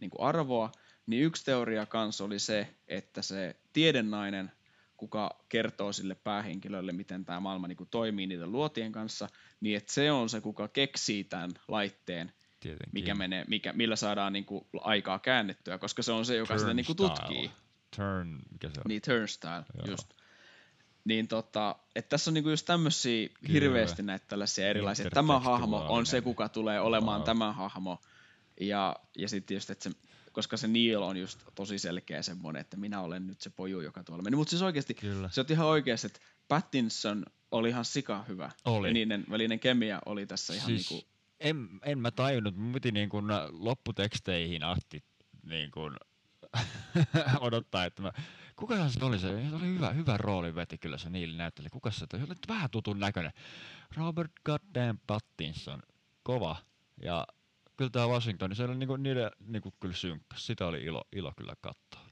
niinku 0.01 0.23
arvoa, 0.23 0.73
niin 1.07 1.23
yksi 1.23 1.45
teoria 1.45 1.87
kanssa 1.87 2.25
oli 2.25 2.39
se, 2.39 2.75
että 2.89 3.23
se 3.23 3.57
tiedennainen, 3.73 4.53
kuka 4.97 5.45
kertoo 5.49 5.93
sille 5.93 6.15
päähenkilölle, 6.15 6.93
miten 6.93 7.25
tämä 7.25 7.41
maailma 7.41 7.69
niinku 7.69 7.87
toimii 7.87 8.27
niiden 8.27 8.53
luotien 8.53 8.93
kanssa, 8.93 9.29
niin 9.61 9.77
että 9.77 9.93
se 9.93 10.13
on 10.13 10.29
se, 10.29 10.41
kuka 10.41 10.69
keksii 10.69 11.25
tämän 11.25 11.51
laitteen, 11.69 12.33
Tietenkin. 12.61 12.91
mikä 12.93 13.15
menee, 13.15 13.45
mikä, 13.49 13.73
millä 13.73 13.97
saadaan 13.97 14.33
niinku 14.33 14.67
aikaa 14.81 15.19
käännettyä, 15.19 15.79
koska 15.79 16.03
se 16.03 16.13
on 16.13 16.27
se, 16.27 16.37
joka 16.37 16.59
sitä 16.59 16.75
niinku 16.75 16.95
Turnstile. 16.95 17.29
tutkii. 17.29 17.51
Turn, 17.97 18.39
mikä 18.53 18.69
se 18.69 18.81
on? 18.81 18.85
Niin, 18.89 19.03
turnstile, 19.03 19.53
Joo. 19.75 19.87
just. 19.91 20.09
Niin 21.05 21.29
tota, 21.29 21.77
että 21.97 22.09
tässä 22.09 22.31
on 22.31 22.35
niinku 22.35 22.51
just 22.51 22.67
tämmöisiä 22.67 23.29
hirveästi 23.53 24.03
näitä 24.03 24.25
tällaisia 24.29 24.69
erilaisia. 24.69 25.11
Tämä 25.11 25.41
hahmo 25.41 25.87
on 25.89 26.07
se, 26.07 26.21
kuka 26.21 26.49
tulee 26.49 26.81
olemaan 26.81 27.21
Wow. 27.21 27.27
tämä 27.27 27.53
hahmo. 27.53 27.99
Ja, 28.61 28.97
ja 29.19 29.29
sitten 29.29 29.55
just, 29.55 29.71
että 29.71 29.83
se, 29.91 29.91
koska 30.33 30.57
se 30.57 30.69
Neil 30.69 31.03
on 31.03 31.17
just 31.17 31.39
tosi 31.55 31.79
selkeä 31.79 32.23
semmoinen, 32.23 32.61
että 32.61 32.77
minä 32.77 33.01
olen 33.01 33.27
nyt 33.27 33.41
se 33.41 33.51
poju, 33.51 33.81
joka 33.81 34.05
tuolla 34.05 34.23
meni. 34.23 34.37
Mutta 34.37 34.51
siis 34.51 34.63
oikeasti, 34.63 34.95
Kyllä. 34.95 35.29
se 35.33 35.41
on 35.41 35.47
ihan 35.51 35.67
oikeasti, 35.67 36.07
että 36.07 36.21
Pattinson 36.49 37.25
oli 37.51 37.69
ihan 37.69 37.85
sika 37.85 38.23
hyvä. 38.29 38.51
Oli. 38.65 38.89
Ja 38.89 38.93
niiden 38.95 39.25
välinen 39.31 39.61
kemia 39.61 40.01
oli 40.07 40.27
tässä 40.27 40.55
ihan 40.55 40.67
siis, 40.67 40.91
niinku, 40.91 41.09
en, 41.41 41.69
en 41.85 41.99
mä 41.99 42.11
tajunnut, 42.11 42.57
mun 42.57 42.73
piti 42.73 42.93
niin 42.93 43.09
kuin 43.09 43.27
lopputeksteihin 43.51 44.63
asti 44.65 45.05
niin 45.43 45.71
kuin, 45.71 45.97
odottaa, 47.41 47.85
että 47.85 48.03
mä, 48.03 48.13
kukahan 48.57 48.91
se 48.91 49.05
oli 49.05 49.19
se, 49.19 49.49
se 49.51 49.57
oli 49.57 49.67
hyvä, 49.67 49.91
hyvä 49.91 50.17
rooli 50.17 50.55
veti 50.55 50.79
kyllä 50.79 50.99
se 50.99 51.11
Niili 51.11 51.37
näytteli. 51.37 51.69
Kuka 51.69 51.91
se, 51.91 52.07
oli 52.15 52.35
vähän 52.49 52.71
tutun 52.71 53.01
näköinen. 53.01 53.33
Robert 53.97 54.33
Goddamn 54.45 55.01
Pattinson, 55.07 55.83
kova. 56.23 56.57
Ja 57.03 57.27
kyllä 57.77 57.91
tämä 57.91 58.09
Washington, 58.09 58.57
se 58.57 58.65
oli 58.65 58.75
niinku 58.75 58.97
niiden 58.97 59.31
niinku 59.47 59.75
kyllä 59.81 59.95
synkkäs. 59.95 60.47
Sitä 60.47 60.67
oli 60.67 60.85
ilo, 60.85 61.05
ilo 61.13 61.33
kyllä 61.37 61.55
katsoa. 61.61 62.11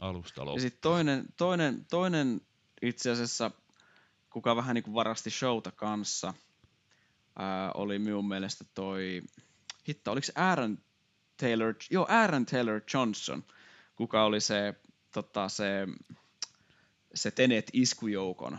Alusta 0.00 0.40
Ja 0.40 0.44
loppuun. 0.44 0.60
sitten 0.60 0.80
toinen, 0.80 1.24
toinen, 1.36 1.86
toinen 1.90 2.40
itse 2.82 3.10
asiassa, 3.10 3.50
kuka 4.30 4.56
vähän 4.56 4.74
niin 4.74 4.84
kuin 4.84 4.94
varasti 4.94 5.30
showta 5.30 5.72
kanssa, 5.72 6.34
ää, 7.38 7.72
oli 7.72 7.98
minun 7.98 8.28
mielestä 8.28 8.64
toi, 8.74 9.22
hitto, 9.88 10.12
oliko 10.12 10.24
se 10.24 10.32
Aaron 10.36 10.78
Taylor, 11.36 11.74
joo 11.90 12.06
Aaron 12.08 12.46
Taylor 12.46 12.80
Johnson, 12.94 13.44
kuka 13.96 14.24
oli 14.24 14.40
se, 14.40 14.74
tota, 15.14 15.48
se, 15.48 15.86
se 17.14 17.30
Tenet 17.30 17.70
iskujoukon 17.72 18.58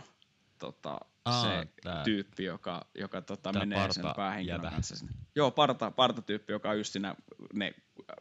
tota, 0.58 1.00
Aa, 1.24 1.42
se 1.42 1.68
tää- 1.82 2.04
tyyppi, 2.04 2.44
joka, 2.44 2.86
joka 2.94 3.20
tota, 3.22 3.52
tää 3.52 3.62
menee 3.66 3.92
sen 3.92 4.02
parta 4.02 4.16
päähenkilön 4.16 4.58
jäbä. 4.58 4.70
kanssa 4.70 4.96
sinne. 4.96 5.12
Joo, 5.34 5.50
parta, 5.50 5.90
partatyyppi, 5.90 6.52
joka 6.52 6.70
on 6.70 6.78
just 6.78 6.92
siinä, 6.92 7.14
ne, 7.52 7.74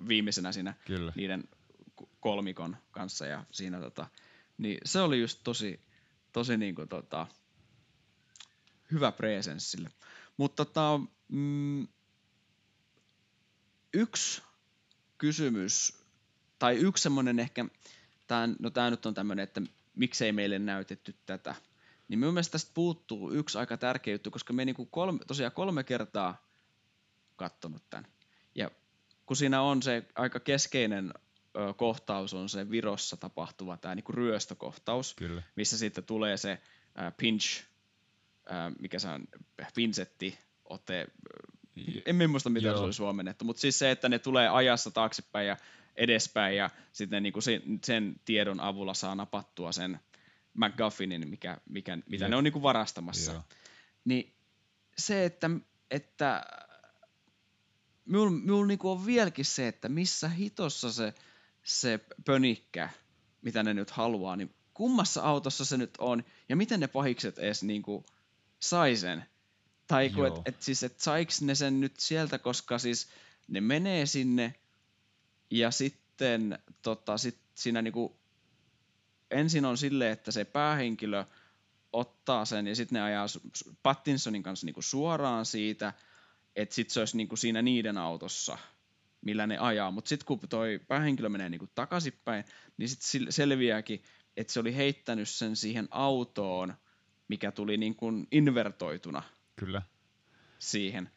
viimeisenä 0.08 0.52
siinä 0.52 0.74
Kyllä. 0.86 1.14
niiden 1.16 1.44
kolmikon 2.20 2.78
kanssa 2.92 3.26
ja 3.26 3.44
siinä 3.52 3.80
tota, 3.80 4.08
niin 4.58 4.78
se 4.86 5.00
oli 5.02 5.22
just 5.22 5.40
tosi, 5.44 5.80
tosi 6.32 6.58
niinku 6.58 6.88
tota, 6.88 7.28
hyvä 8.92 9.12
presence 9.12 9.66
sille. 9.66 9.90
Mutta 10.38 10.66
tota, 10.66 11.00
mm, 11.28 11.88
yksi 13.94 14.42
kysymys, 15.18 16.04
tai 16.60 16.76
yksi 16.76 17.04
semmoinen 17.04 17.40
ehkä, 17.40 17.66
tää, 18.28 18.50
no 18.60 18.70
tämä 18.70 18.90
nyt 18.90 19.06
on 19.06 19.14
tämmöinen, 19.14 19.44
että 19.44 19.62
miksei 19.96 20.32
meille 20.32 20.60
näytetty 20.60 21.16
tätä, 21.26 21.56
niin 22.08 22.20
minun 22.20 22.34
mielestä 22.34 22.52
tästä 22.52 22.72
puuttuu 22.74 23.32
yksi 23.32 23.58
aika 23.58 23.78
tärkeä 23.78 24.14
juttu, 24.14 24.32
koska 24.32 24.54
me 24.54 24.66
niinku 24.66 24.86
kolme, 24.86 25.20
tosiaan 25.28 25.52
kolme 25.52 25.84
kertaa 25.84 26.46
kattonut 27.36 27.90
tämän. 27.90 28.08
Ja 28.56 28.72
kun 29.26 29.38
siinä 29.38 29.62
on 29.62 29.82
se 29.84 30.04
aika 30.16 30.40
keskeinen 30.40 31.14
ö, 31.56 31.74
kohtaus, 31.74 32.34
on 32.34 32.50
se 32.50 32.70
Virossa 32.70 33.18
tapahtuva 33.18 33.78
tämä 33.78 33.96
niinku 33.96 34.12
ryöstökohtaus, 34.12 35.14
Kyllä. 35.14 35.44
missä 35.56 35.78
sitten 35.78 36.04
tulee 36.04 36.38
se 36.38 36.62
ä, 37.00 37.12
pinch, 37.18 37.64
ä, 38.52 38.72
mikä 38.80 39.00
se 39.00 39.08
on, 39.08 39.28
pinsetti, 39.76 40.38
ote, 40.66 41.08
en 42.06 42.30
muista 42.30 42.50
mitä 42.50 42.68
Joo. 42.68 42.78
se 42.78 42.84
oli 42.84 42.94
suomennettu, 42.94 43.46
mutta 43.46 43.60
siis 43.60 43.80
se, 43.80 43.92
että 43.92 44.10
ne 44.10 44.20
tulee 44.20 44.50
ajassa 44.50 44.92
taaksepäin 44.92 45.48
ja 45.48 45.58
edespäin 45.96 46.58
ja 46.58 46.70
sitten 46.92 47.24
niinku 47.24 47.42
sen, 47.42 47.62
sen 47.84 48.16
tiedon 48.26 48.60
avulla 48.60 48.94
saa 48.94 49.16
napattua 49.16 49.72
sen 49.72 50.00
McGuffinin, 50.54 51.30
mikä, 51.30 51.58
mikä, 51.70 51.98
mitä 52.10 52.26
Jep. 52.26 52.30
ne 52.30 52.36
on 52.36 52.44
niinku 52.44 52.64
varastamassa. 52.64 53.32
Joo. 53.32 53.44
Niin 54.06 54.34
se, 54.98 55.26
että, 55.26 55.50
että 55.92 56.46
minulla 58.06 58.32
mul 58.32 58.66
niinku 58.66 58.92
on 58.92 59.06
vieläkin 59.06 59.46
se, 59.46 59.68
että 59.68 59.90
missä 59.90 60.30
hitossa 60.30 60.92
se, 60.92 61.14
se 61.64 62.00
pönikkä, 62.26 62.90
mitä 63.42 63.64
ne 63.64 63.74
nyt 63.74 63.92
haluaa, 63.92 64.36
niin 64.36 64.56
kummassa 64.74 65.22
autossa 65.22 65.66
se 65.66 65.78
nyt 65.78 65.94
on, 65.98 66.24
ja 66.50 66.56
miten 66.56 66.80
ne 66.80 66.88
pahikset 66.88 67.40
edes 67.40 67.64
niinku 67.64 68.06
sai 68.64 68.96
sen. 68.96 69.26
Tai 69.88 70.10
kun, 70.10 70.28
et, 70.28 70.34
et 70.46 70.62
siis, 70.62 70.84
et 70.84 71.00
saiks 71.00 71.42
ne 71.42 71.56
sen 71.56 71.80
nyt 71.80 72.00
sieltä, 72.00 72.40
koska 72.40 72.80
siis 72.80 73.08
ne 73.48 73.62
menee 73.62 74.06
sinne, 74.06 74.56
ja 75.52 75.72
sitten 75.72 76.60
tota, 76.82 77.18
sit 77.18 77.38
siinä 77.56 77.82
niinku, 77.82 78.16
ensin 79.32 79.66
on 79.66 79.78
silleen, 79.78 80.12
että 80.12 80.32
se 80.32 80.46
päähenkilö 80.46 81.26
ottaa 81.94 82.46
sen, 82.46 82.68
ja 82.68 82.76
sitten 82.76 82.96
ne 82.96 83.02
ajaa 83.02 83.26
Pattinsonin 83.84 84.44
kanssa 84.44 84.66
niinku 84.66 84.82
suoraan 84.82 85.46
siitä, 85.46 85.94
että 86.56 86.76
sitten 86.76 86.94
se 86.94 87.00
olisi 87.00 87.18
niinku 87.18 87.36
siinä 87.36 87.62
niiden 87.62 87.98
autossa, 87.98 88.58
millä 89.22 89.48
ne 89.48 89.58
ajaa. 89.58 89.92
Mutta 89.92 90.10
sitten 90.10 90.26
kun 90.26 90.40
toi 90.50 90.80
päähenkilö 90.88 91.30
menee 91.30 91.50
niinku 91.50 91.68
takaisinpäin, 91.76 92.46
niin 92.78 92.90
sitten 92.90 93.32
selviääkin, 93.32 94.04
että 94.38 94.54
se 94.54 94.60
oli 94.60 94.76
heittänyt 94.76 95.30
sen 95.30 95.56
siihen 95.56 95.88
autoon, 95.92 96.74
mikä 97.28 97.52
tuli 97.52 97.78
niinku 97.78 98.06
invertoituna 98.32 99.24
Kyllä. 99.56 99.82
siihen. 100.60 101.12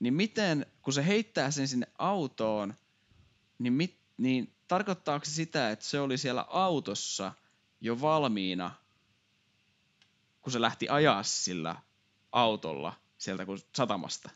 Niin 0.00 0.14
miten, 0.14 0.66
kun 0.82 0.92
se 0.92 1.06
heittää 1.06 1.50
sen 1.50 1.68
sinne 1.68 1.86
autoon, 1.98 2.74
niin, 3.58 3.72
mit, 3.72 3.98
niin 4.16 4.54
tarkoittaako 4.68 5.24
se 5.24 5.30
sitä, 5.30 5.70
että 5.70 5.84
se 5.84 6.00
oli 6.00 6.18
siellä 6.18 6.44
autossa 6.48 7.32
jo 7.80 8.00
valmiina, 8.00 8.70
kun 10.40 10.52
se 10.52 10.60
lähti 10.60 10.88
ajaa 10.88 11.22
sillä 11.22 11.76
autolla 12.32 13.00
sieltä 13.18 13.46
kun 13.46 13.58
satamasta? 13.76 14.30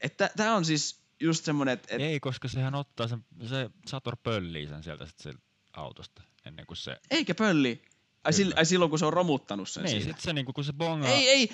Että 0.00 0.30
tämä 0.36 0.56
on 0.56 0.64
siis 0.64 1.02
just 1.20 1.44
semmoinen, 1.44 1.72
että 1.72 1.94
et, 1.94 2.00
Ei, 2.00 2.20
koska 2.20 2.48
sehän 2.48 2.74
ottaa 2.74 3.08
sen, 3.08 3.24
se 3.44 3.70
Sator 3.86 4.16
pöllii 4.22 4.66
sen 4.66 4.82
sieltä 4.82 5.06
sit 5.06 5.18
sieltä 5.18 5.40
autosta 5.72 6.22
ennen 6.44 6.66
kuin 6.66 6.76
se... 6.76 7.00
eikä 7.10 7.34
pölli. 7.34 7.84
Ai, 8.24 8.32
sillä, 8.32 8.54
ai 8.56 8.66
silloin, 8.66 8.90
kun 8.90 8.98
se 8.98 9.06
on 9.06 9.12
romuttanut 9.12 9.68
sen 9.68 9.84
Niin, 9.84 10.02
siitä. 10.02 10.16
sit 10.16 10.20
se 10.24 10.32
niinku, 10.32 10.52
kun 10.52 10.64
se 10.64 10.72
bongaa... 10.72 11.08
Ei, 11.10 11.28
ei, 11.28 11.50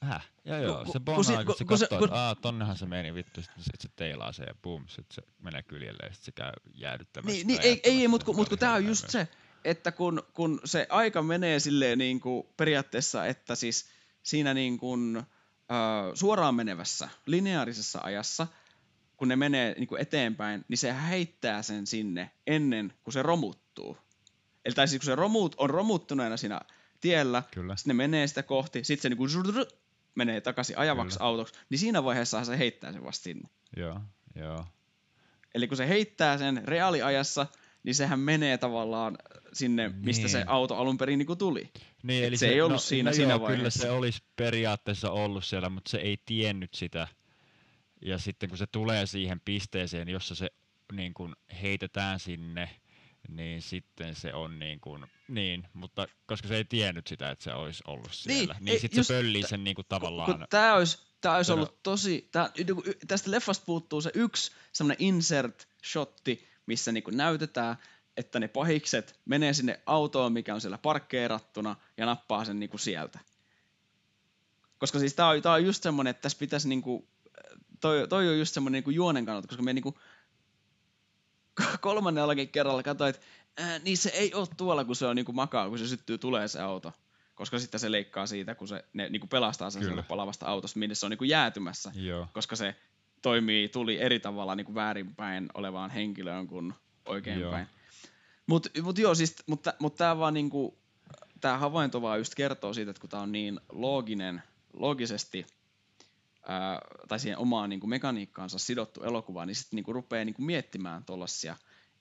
Häh? 0.00 0.28
Joo, 0.44 0.58
joo, 0.58 0.84
Ku- 0.84 0.92
se 0.92 1.00
bongaa, 1.00 1.44
kun, 1.44 1.54
se 1.58 1.64
kun 1.64 1.78
se- 1.78 1.84
katsoo, 1.84 1.98
kun- 1.98 2.08
että 2.08 2.36
tonnehan 2.42 2.76
se 2.76 2.86
meni 2.86 3.14
vittu, 3.14 3.42
sit, 3.42 3.50
sit 3.60 3.80
se 3.80 3.88
teilaa 3.96 4.32
se 4.32 4.42
ja 4.44 4.54
boom, 4.62 4.84
sit 4.88 5.06
se 5.12 5.22
menee 5.38 5.62
kyljelle 5.62 6.06
ja 6.08 6.14
sit 6.14 6.24
se 6.24 6.32
käy 6.32 6.52
jäädyttämässä. 6.74 7.36
Niin, 7.36 7.46
niin 7.46 7.60
ei, 7.62 7.80
ei, 7.84 8.00
ei 8.00 8.08
mutta 8.08 8.24
kun, 8.24 8.36
mut 8.36 8.48
kun 8.48 8.58
tämä 8.58 8.74
on 8.74 8.84
just 8.86 9.10
se, 9.10 9.28
että 9.64 9.92
kun, 9.92 10.22
kun 10.34 10.60
se 10.64 10.86
aika 10.90 11.22
menee 11.22 11.60
silleen 11.60 11.98
niin 11.98 12.20
kuin 12.20 12.46
periaatteessa, 12.56 13.26
että 13.26 13.54
siis 13.54 13.88
siinä 14.22 14.54
niin 14.54 14.78
kuin, 14.78 15.16
äh, 15.16 15.24
suoraan 16.14 16.54
menevässä 16.54 17.08
lineaarisessa 17.26 18.00
ajassa, 18.02 18.46
kun 19.16 19.28
ne 19.28 19.36
menee 19.36 19.74
niin 19.78 19.88
kuin 19.88 20.00
eteenpäin, 20.00 20.64
niin 20.68 20.78
se 20.78 20.94
heittää 21.08 21.62
sen 21.62 21.86
sinne 21.86 22.30
ennen 22.46 22.92
kuin 23.04 23.12
se 23.12 23.22
romuttuu. 23.22 23.98
Eli 24.68 24.74
tai 24.74 24.88
siis 24.88 25.00
kun 25.00 25.06
se 25.06 25.14
romut, 25.14 25.54
on 25.58 25.70
romuttuneena 25.70 26.36
siinä 26.36 26.60
tiellä, 27.00 27.42
Kyllä. 27.50 27.76
sitten 27.76 27.96
ne 27.96 28.02
menee 28.06 28.26
sitä 28.26 28.42
kohti, 28.42 28.84
sitten 28.84 29.02
se 29.02 29.08
niin 29.08 29.16
kuin 29.16 29.30
zrrr, 29.30 29.66
menee 30.14 30.40
takaisin 30.40 30.78
ajavaksi 30.78 31.18
Kyllä. 31.18 31.28
autoksi, 31.28 31.54
niin 31.70 31.78
siinä 31.78 32.04
vaiheessa 32.04 32.44
se 32.44 32.58
heittää 32.58 32.92
sen 32.92 33.04
vasta 33.04 33.22
sinne. 33.22 33.48
Joo, 33.76 34.00
joo. 34.34 34.66
Eli 35.54 35.68
kun 35.68 35.76
se 35.76 35.88
heittää 35.88 36.38
sen 36.38 36.62
reaaliajassa, 36.64 37.46
niin 37.82 37.94
sehän 37.94 38.20
menee 38.20 38.58
tavallaan 38.58 39.18
sinne, 39.52 39.88
mistä 39.88 40.22
Niin. 40.22 40.30
se 40.30 40.44
auto 40.46 40.76
alun 40.76 40.98
perin 40.98 41.18
niin 41.18 41.38
tuli. 41.38 41.70
Niin, 42.02 42.32
Et 42.32 42.38
se 42.38 42.48
ei 42.48 42.60
ollut 42.60 42.82
siinä- 42.82 43.12
siinä 43.12 43.30
joo, 43.32 43.38
Kyllä 43.38 43.48
vaiheessa. 43.50 43.80
se 43.82 43.90
olisi 43.90 44.22
periaatteessa 44.36 45.10
ollut 45.10 45.44
siellä, 45.44 45.68
mutta 45.68 45.90
se 45.90 45.98
ei 45.98 46.22
tiennyt 46.26 46.74
sitä. 46.74 47.08
Ja 48.02 48.18
sitten 48.18 48.48
kun 48.48 48.58
se 48.58 48.66
tulee 48.66 49.06
siihen 49.06 49.40
pisteeseen, 49.40 50.08
jossa 50.08 50.34
se 50.34 50.50
niin 50.92 51.14
kuin 51.14 51.36
heitetään 51.62 52.20
sinne, 52.20 52.70
niin 53.28 53.62
sitten 53.62 54.14
se 54.14 54.34
on 54.34 54.58
niin 54.58 54.80
kuin, 54.80 55.06
niin, 55.28 55.68
mutta 55.72 56.08
koska 56.26 56.48
se 56.48 56.56
ei 56.56 56.64
tiennyt 56.64 57.06
sitä, 57.06 57.30
että 57.30 57.44
se 57.44 57.52
olisi 57.52 57.82
ollut 57.86 58.12
siellä, 58.12 58.54
niin, 58.54 58.64
niin 58.64 58.80
sitten 58.80 59.04
se 59.04 59.14
pöllii 59.14 59.42
sen 59.42 59.64
niin 59.64 59.74
kuin 59.74 59.84
Kun 59.84 60.00
tavallaan. 60.00 60.46
tämä 60.50 60.74
olisi, 60.74 60.98
tää 61.20 61.36
olisi 61.36 61.52
ollut 61.52 61.82
tosi... 61.82 62.28
Tää, 62.32 62.50
niinku 62.56 62.82
tästä 63.08 63.30
leffasta 63.30 63.64
puuttuu 63.64 64.00
se 64.00 64.10
yksi 64.14 64.52
semmoinen 64.72 64.98
insert-shotti, 65.00 66.48
missä 66.66 66.92
niinku 66.92 67.10
näytetään, 67.10 67.76
että 68.16 68.40
ne 68.40 68.48
pahikset 68.48 69.20
menee 69.24 69.52
sinne 69.52 69.80
autoon, 69.86 70.32
mikä 70.32 70.54
on 70.54 70.60
siellä 70.60 70.78
parkkeerattuna, 70.78 71.76
ja 71.96 72.06
nappaa 72.06 72.44
sen 72.44 72.60
niinku 72.60 72.78
sieltä. 72.78 73.18
Koska 74.78 74.98
siis 74.98 75.14
tää 75.14 75.28
on, 75.28 75.42
tää 75.42 75.52
on 75.52 75.64
just 75.64 75.82
semmoinen, 75.82 76.10
että 76.10 76.22
tässä 76.22 76.38
pitäisi 76.38 76.68
niinku... 76.68 77.08
Toi, 77.80 78.08
toi 78.08 78.28
on 78.28 78.38
just 78.38 78.54
semmoinen 78.54 78.76
niinku 78.76 78.90
juonen 78.90 79.24
kannalta, 79.24 79.48
koska 79.48 79.62
me 79.62 79.72
niinku 79.72 79.98
kolmannellakin 81.80 82.48
kerralla 82.48 82.82
katsoin, 82.82 83.10
että 83.10 83.22
ää, 83.56 83.78
niin 83.78 83.96
se 83.96 84.10
ei 84.10 84.34
ole 84.34 84.48
tuolla, 84.56 84.84
kun 84.84 84.96
se 84.96 85.06
on 85.06 85.16
niinku 85.16 85.32
makaa, 85.32 85.68
kun 85.68 85.78
se 85.78 85.88
syttyy 85.88 86.18
tulee 86.18 86.48
se 86.48 86.60
auto. 86.60 86.92
Koska 87.34 87.58
sitten 87.58 87.80
se 87.80 87.92
leikkaa 87.92 88.26
siitä, 88.26 88.54
kun 88.54 88.68
se 88.68 88.84
ne 88.92 89.08
niinku 89.08 89.26
pelastaa 89.26 89.70
sen 89.70 89.84
sieltä 89.84 90.02
palavasta 90.02 90.46
autosta, 90.46 90.78
minne 90.78 90.94
se 90.94 91.06
on 91.06 91.10
niinku 91.10 91.24
jäätymässä. 91.24 91.92
Joo, 91.94 92.28
Koska 92.32 92.56
se 92.56 92.76
toimii, 93.22 93.68
tuli 93.68 94.00
eri 94.00 94.20
tavalla 94.20 94.54
niinku 94.54 94.74
väärinpäin 94.74 95.48
olevaan 95.54 95.90
henkilöön 95.90 96.46
kuin 96.46 96.74
oikeinpäin. 97.06 97.66
Mutta 98.46 98.70
mut 98.82 98.98
joo, 98.98 99.14
siis, 99.14 99.36
mutta 99.46 99.74
mut 99.78 99.94
tämä 99.94 100.18
vaan 100.18 100.34
niinku, 100.34 100.78
tämä 101.40 101.58
havainto 101.58 102.02
vaan 102.02 102.18
just 102.18 102.34
kertoo 102.34 102.74
siitä, 102.74 102.90
että 102.90 103.00
kun 103.00 103.10
tämä 103.10 103.22
on 103.22 103.32
niin 103.32 103.60
looginen, 103.72 104.42
loogisesti 104.72 105.46
tai 107.08 107.20
siihen 107.20 107.38
omaan 107.38 107.70
niinku 107.70 107.86
mekaniikkaansa 107.86 108.58
sidottu 108.58 109.02
elokuva, 109.04 109.46
niin 109.46 109.54
sitten 109.54 109.76
niinku 109.76 109.92
rupeaa 109.92 110.24
niinku 110.24 110.42
miettimään 110.42 111.04
tuollaisia, 111.04 111.56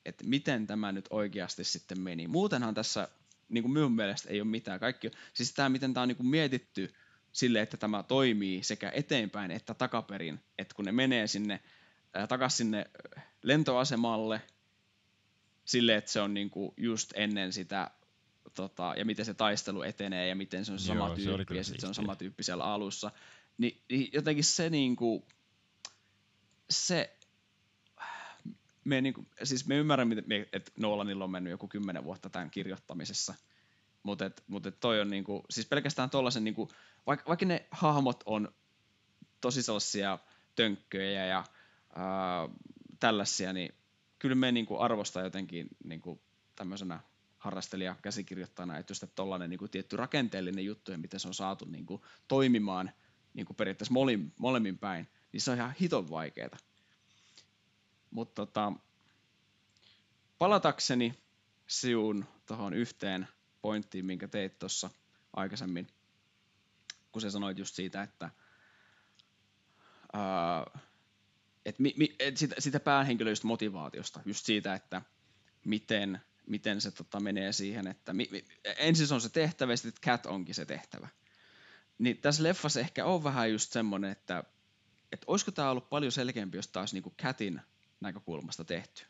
että 0.05 0.23
miten 0.27 0.67
tämä 0.67 0.91
nyt 0.91 1.05
oikeasti 1.09 1.63
sitten 1.63 1.99
meni. 1.99 2.27
Muutenhan 2.27 2.73
tässä 2.73 3.07
niinku 3.49 3.69
minun 3.69 3.91
mielestä 3.91 4.29
ei 4.29 4.41
ole 4.41 4.49
mitään. 4.49 4.79
Kaikki, 4.79 5.11
siis 5.33 5.53
tämä, 5.53 5.69
miten 5.69 5.93
tämä 5.93 6.01
on 6.01 6.07
niinku 6.07 6.23
mietitty 6.23 6.93
sille, 7.31 7.61
että 7.61 7.77
tämä 7.77 8.03
toimii 8.03 8.63
sekä 8.63 8.91
eteenpäin 8.95 9.51
että 9.51 9.73
takaperin, 9.73 10.39
että 10.57 10.75
kun 10.75 10.85
ne 10.85 10.91
menee 10.91 11.27
sinne 11.27 11.59
takaisin 12.29 12.57
sinne 12.57 12.85
lentoasemalle 13.43 14.41
sille, 15.65 15.95
että 15.95 16.11
se 16.11 16.21
on 16.21 16.33
niinku 16.33 16.73
just 16.77 17.13
ennen 17.15 17.53
sitä, 17.53 17.91
tota, 18.53 18.93
ja 18.97 19.05
miten 19.05 19.25
se 19.25 19.33
taistelu 19.33 19.81
etenee 19.81 20.27
ja 20.27 20.35
miten 20.35 20.65
se 20.65 20.71
on 20.71 20.77
Joo, 20.77 20.85
sama 20.85 21.05
se 21.05 21.11
oli 21.11 21.23
tyyppi 21.23 21.45
kyllä 21.45 21.59
ja 21.59 21.63
sitten 21.63 21.81
se 21.81 21.87
on 21.87 21.95
sama 21.95 22.15
tyyppi 22.15 22.43
siellä 22.43 22.63
alussa. 22.63 23.11
Ni, 23.57 23.81
niin 23.89 24.09
jotenkin 24.13 24.43
se 24.43 24.69
niinku, 24.69 25.27
se, 26.69 27.17
me, 28.83 29.01
niinku, 29.01 29.27
siis 29.43 29.67
me 29.67 29.75
ymmärrämme, 29.75 30.15
että 30.53 30.71
Nolanilla 30.77 31.23
on 31.23 31.31
mennyt 31.31 31.51
joku 31.51 31.67
kymmenen 31.67 32.03
vuotta 32.03 32.29
tämän 32.29 32.51
kirjoittamisessa, 32.51 33.35
mutta 34.03 34.25
et, 34.25 34.43
mut 34.47 34.65
et 34.65 34.79
toi 34.79 35.01
on 35.01 35.09
niinku, 35.09 35.45
siis 35.49 35.67
pelkästään 35.67 36.09
tollasen, 36.09 36.43
niinku, 36.43 36.69
vaikka, 37.07 37.27
vaikka 37.27 37.45
ne 37.45 37.67
hahmot 37.71 38.23
on 38.25 38.51
tosi 39.41 39.63
sellaisia 39.63 40.19
tönkköjä 40.55 41.25
ja 41.25 41.43
ää, 41.95 42.49
tällaisia, 42.99 43.53
niin 43.53 43.73
kyllä 44.19 44.35
me 44.35 44.51
niinku 44.51 44.79
arvostaa 44.79 45.23
jotenkin 45.23 45.67
niinku 45.83 46.21
tämmöisenä 46.55 46.99
harrastelija 47.37 47.95
käsikirjoittajana, 48.01 48.77
että 48.77 48.91
just 48.91 49.03
että 49.03 49.15
tollainen 49.15 49.49
niinku 49.49 49.67
tietty 49.67 49.97
rakenteellinen 49.97 50.65
juttu 50.65 50.91
ja 50.91 50.97
miten 50.97 51.19
se 51.19 51.27
on 51.27 51.33
saatu 51.33 51.65
niinku 51.65 52.05
toimimaan 52.27 52.91
niinku 53.37 53.53
periaatteessa 53.53 53.93
molemmin, 53.93 54.33
molemmin 54.39 54.77
päin, 54.77 55.07
niin 55.31 55.41
se 55.41 55.51
on 55.51 55.57
ihan 55.57 55.75
hiton 55.81 56.09
vaikeeta. 56.09 56.57
Mutta 58.11 58.45
tota, 58.45 58.73
palatakseni 60.37 61.13
siun 61.67 62.25
tuohon 62.45 62.73
yhteen 62.73 63.27
pointtiin, 63.61 64.05
minkä 64.05 64.27
teit 64.27 64.59
tuossa 64.59 64.89
aikaisemmin, 65.33 65.87
kun 67.11 67.21
sä 67.21 67.31
sanoit 67.31 67.57
just 67.57 67.75
siitä, 67.75 68.03
että 68.03 68.29
ää, 70.13 70.79
et 71.65 71.79
mi, 71.79 71.93
mi, 71.97 72.15
et 72.19 72.37
sitä, 72.37 72.55
sitä 72.59 72.79
päähenkilö 72.79 73.31
just 73.31 73.43
motivaatiosta, 73.43 74.21
just 74.25 74.45
siitä, 74.45 74.73
että 74.73 75.01
miten, 75.65 76.21
miten 76.47 76.81
se 76.81 76.91
tota, 76.91 77.19
menee 77.19 77.51
siihen, 77.51 77.87
että 77.87 78.13
mi, 78.13 78.27
mi, 78.31 78.45
ensin 78.77 79.07
se 79.07 79.13
on 79.13 79.21
se 79.21 79.29
tehtävä 79.29 79.73
ja 79.73 79.77
sitten 79.77 80.01
Cat 80.01 80.25
onkin 80.25 80.55
se 80.55 80.65
tehtävä. 80.65 81.07
Niin 81.97 82.17
tässä 82.17 82.43
leffassa 82.43 82.79
ehkä 82.79 83.05
on 83.05 83.23
vähän 83.23 83.51
just 83.51 83.71
semmoinen, 83.71 84.11
että, 84.11 84.43
että 85.11 85.25
olisiko 85.27 85.51
tämä 85.51 85.71
ollut 85.71 85.89
paljon 85.89 86.11
selkeämpi, 86.11 86.57
jos 86.57 86.67
taas 86.67 86.93
niinku 86.93 87.13
Catin 87.21 87.61
näkökulmasta 87.99 88.63
tehty. 88.63 89.05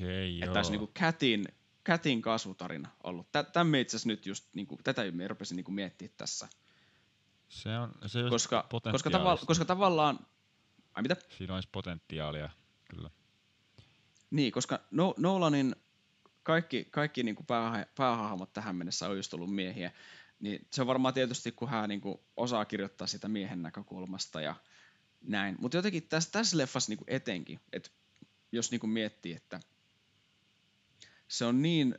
Hei, 0.00 0.34
Että 0.34 0.46
joo. 0.46 0.54
tässä 0.54 0.72
niinku 0.72 0.92
Catin, 0.98 1.44
Catin 1.86 2.22
kasvutarina 2.22 2.88
ollut. 3.04 3.32
Tä- 3.32 3.42
Tämä 3.44 3.78
itse 3.78 3.96
asiassa 3.96 4.08
nyt 4.08 4.26
just, 4.26 4.48
niinku, 4.54 4.78
tätä 4.84 5.10
me 5.10 5.28
rupesin 5.28 5.56
niinku 5.56 5.70
miettimään 5.72 6.14
tässä. 6.16 6.48
Se 7.48 7.78
on, 7.78 7.92
se 8.06 8.24
on 8.24 8.30
Koska, 8.30 8.68
koska, 8.92 9.10
tava, 9.10 9.36
koska 9.36 9.64
tavallaan, 9.64 10.26
ai 10.94 11.02
mitä? 11.02 11.16
Siinä 11.38 11.54
olisi 11.54 11.68
potentiaalia, 11.72 12.50
kyllä. 12.90 13.10
Niin, 14.30 14.52
koska 14.52 14.80
no, 14.90 15.14
Nolanin 15.16 15.76
kaikki, 16.42 16.84
kaikki 16.90 17.22
niin 17.22 17.34
kuin 17.36 17.46
pääha, 17.46 17.84
päähahmot 17.94 18.52
tähän 18.52 18.76
mennessä 18.76 19.08
on 19.08 19.16
just 19.16 19.34
ollut 19.34 19.54
miehiä, 19.54 19.92
niin 20.42 20.66
se 20.70 20.80
on 20.80 20.86
varmaan 20.86 21.14
tietysti, 21.14 21.52
kun 21.52 21.68
hän 21.68 21.88
niin 21.88 22.00
kuin 22.00 22.18
osaa 22.36 22.64
kirjoittaa 22.64 23.06
sitä 23.06 23.28
miehen 23.28 23.62
näkökulmasta 23.62 24.40
ja 24.40 24.54
näin. 25.20 25.56
Mutta 25.58 25.76
jotenkin 25.76 26.08
tässä, 26.08 26.30
tässä 26.30 26.58
leffassa 26.58 26.90
niin 26.90 26.98
kuin 26.98 27.10
etenkin, 27.10 27.60
että 27.72 27.90
jos 28.52 28.70
niin 28.70 28.80
kuin 28.80 28.90
miettii, 28.90 29.32
että 29.32 29.60
se 31.28 31.44
on 31.44 31.62
niin, 31.62 31.94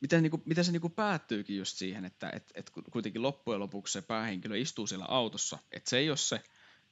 miten, 0.00 0.22
niin 0.22 0.30
kuin, 0.30 0.42
miten 0.46 0.64
se 0.64 0.72
niin 0.72 0.80
kuin 0.80 0.92
päättyykin 0.92 1.56
just 1.56 1.76
siihen, 1.76 2.04
että 2.04 2.30
et, 2.30 2.52
et 2.54 2.70
kuitenkin 2.90 3.22
loppujen 3.22 3.60
lopuksi 3.60 3.92
se 3.92 4.02
päähenkilö 4.02 4.58
istuu 4.58 4.86
siellä 4.86 5.04
autossa, 5.04 5.58
että 5.72 5.90
se 5.90 5.98
ei 5.98 6.10
ole 6.10 6.16
se, 6.16 6.42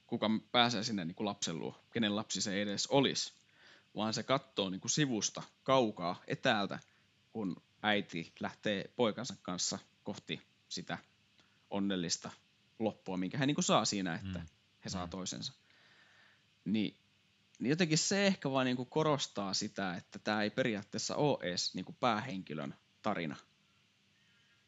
kuka 0.07 0.29
pääsee 0.51 0.83
sinne 0.83 1.05
niin 1.05 1.15
kuin 1.15 1.25
lapsen 1.25 1.59
luo, 1.59 1.79
kenen 1.91 2.15
lapsi 2.15 2.41
se 2.41 2.61
edes 2.61 2.87
olisi, 2.87 3.33
vaan 3.95 4.13
se 4.13 4.23
katsoo 4.23 4.69
niin 4.69 4.81
kuin 4.81 4.91
sivusta 4.91 5.43
kaukaa 5.63 6.21
etäältä, 6.27 6.79
kun 7.31 7.61
äiti 7.83 8.31
lähtee 8.39 8.91
poikansa 8.95 9.35
kanssa 9.41 9.79
kohti 10.07 10.41
sitä 10.69 10.97
onnellista 11.69 12.31
loppua, 12.79 13.17
minkä 13.17 13.37
hän 13.37 13.47
niin 13.47 13.55
kuin 13.55 13.65
saa 13.65 13.85
siinä, 13.85 14.15
että 14.15 14.39
Mm. 14.39 14.45
he 14.85 14.89
saa 14.89 15.05
Mm. 15.05 15.09
toisensa. 15.09 15.53
Niin, 16.65 16.97
niin 17.59 17.69
jotenkin 17.69 17.97
se 17.97 18.27
ehkä 18.27 18.51
vaan 18.51 18.65
niin 18.65 18.77
kuin 18.77 18.89
korostaa 18.89 19.53
sitä, 19.53 19.95
että 19.95 20.19
tämä 20.19 20.41
ei 20.43 20.49
periaatteessa 20.49 21.15
ole 21.15 21.37
edes 21.41 21.75
niin 21.75 21.85
kuin 21.85 21.95
päähenkilön 21.99 22.75
tarina. 23.01 23.35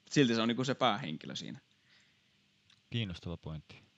Silti 0.10 0.36
se 0.36 0.42
on 0.42 0.48
niin 0.48 0.56
kuin 0.56 0.66
se 0.66 0.76
päähenkilö 0.76 1.36
siinä. 1.36 1.60
Kiinnostava 2.90 3.38
pointti. 3.38 3.89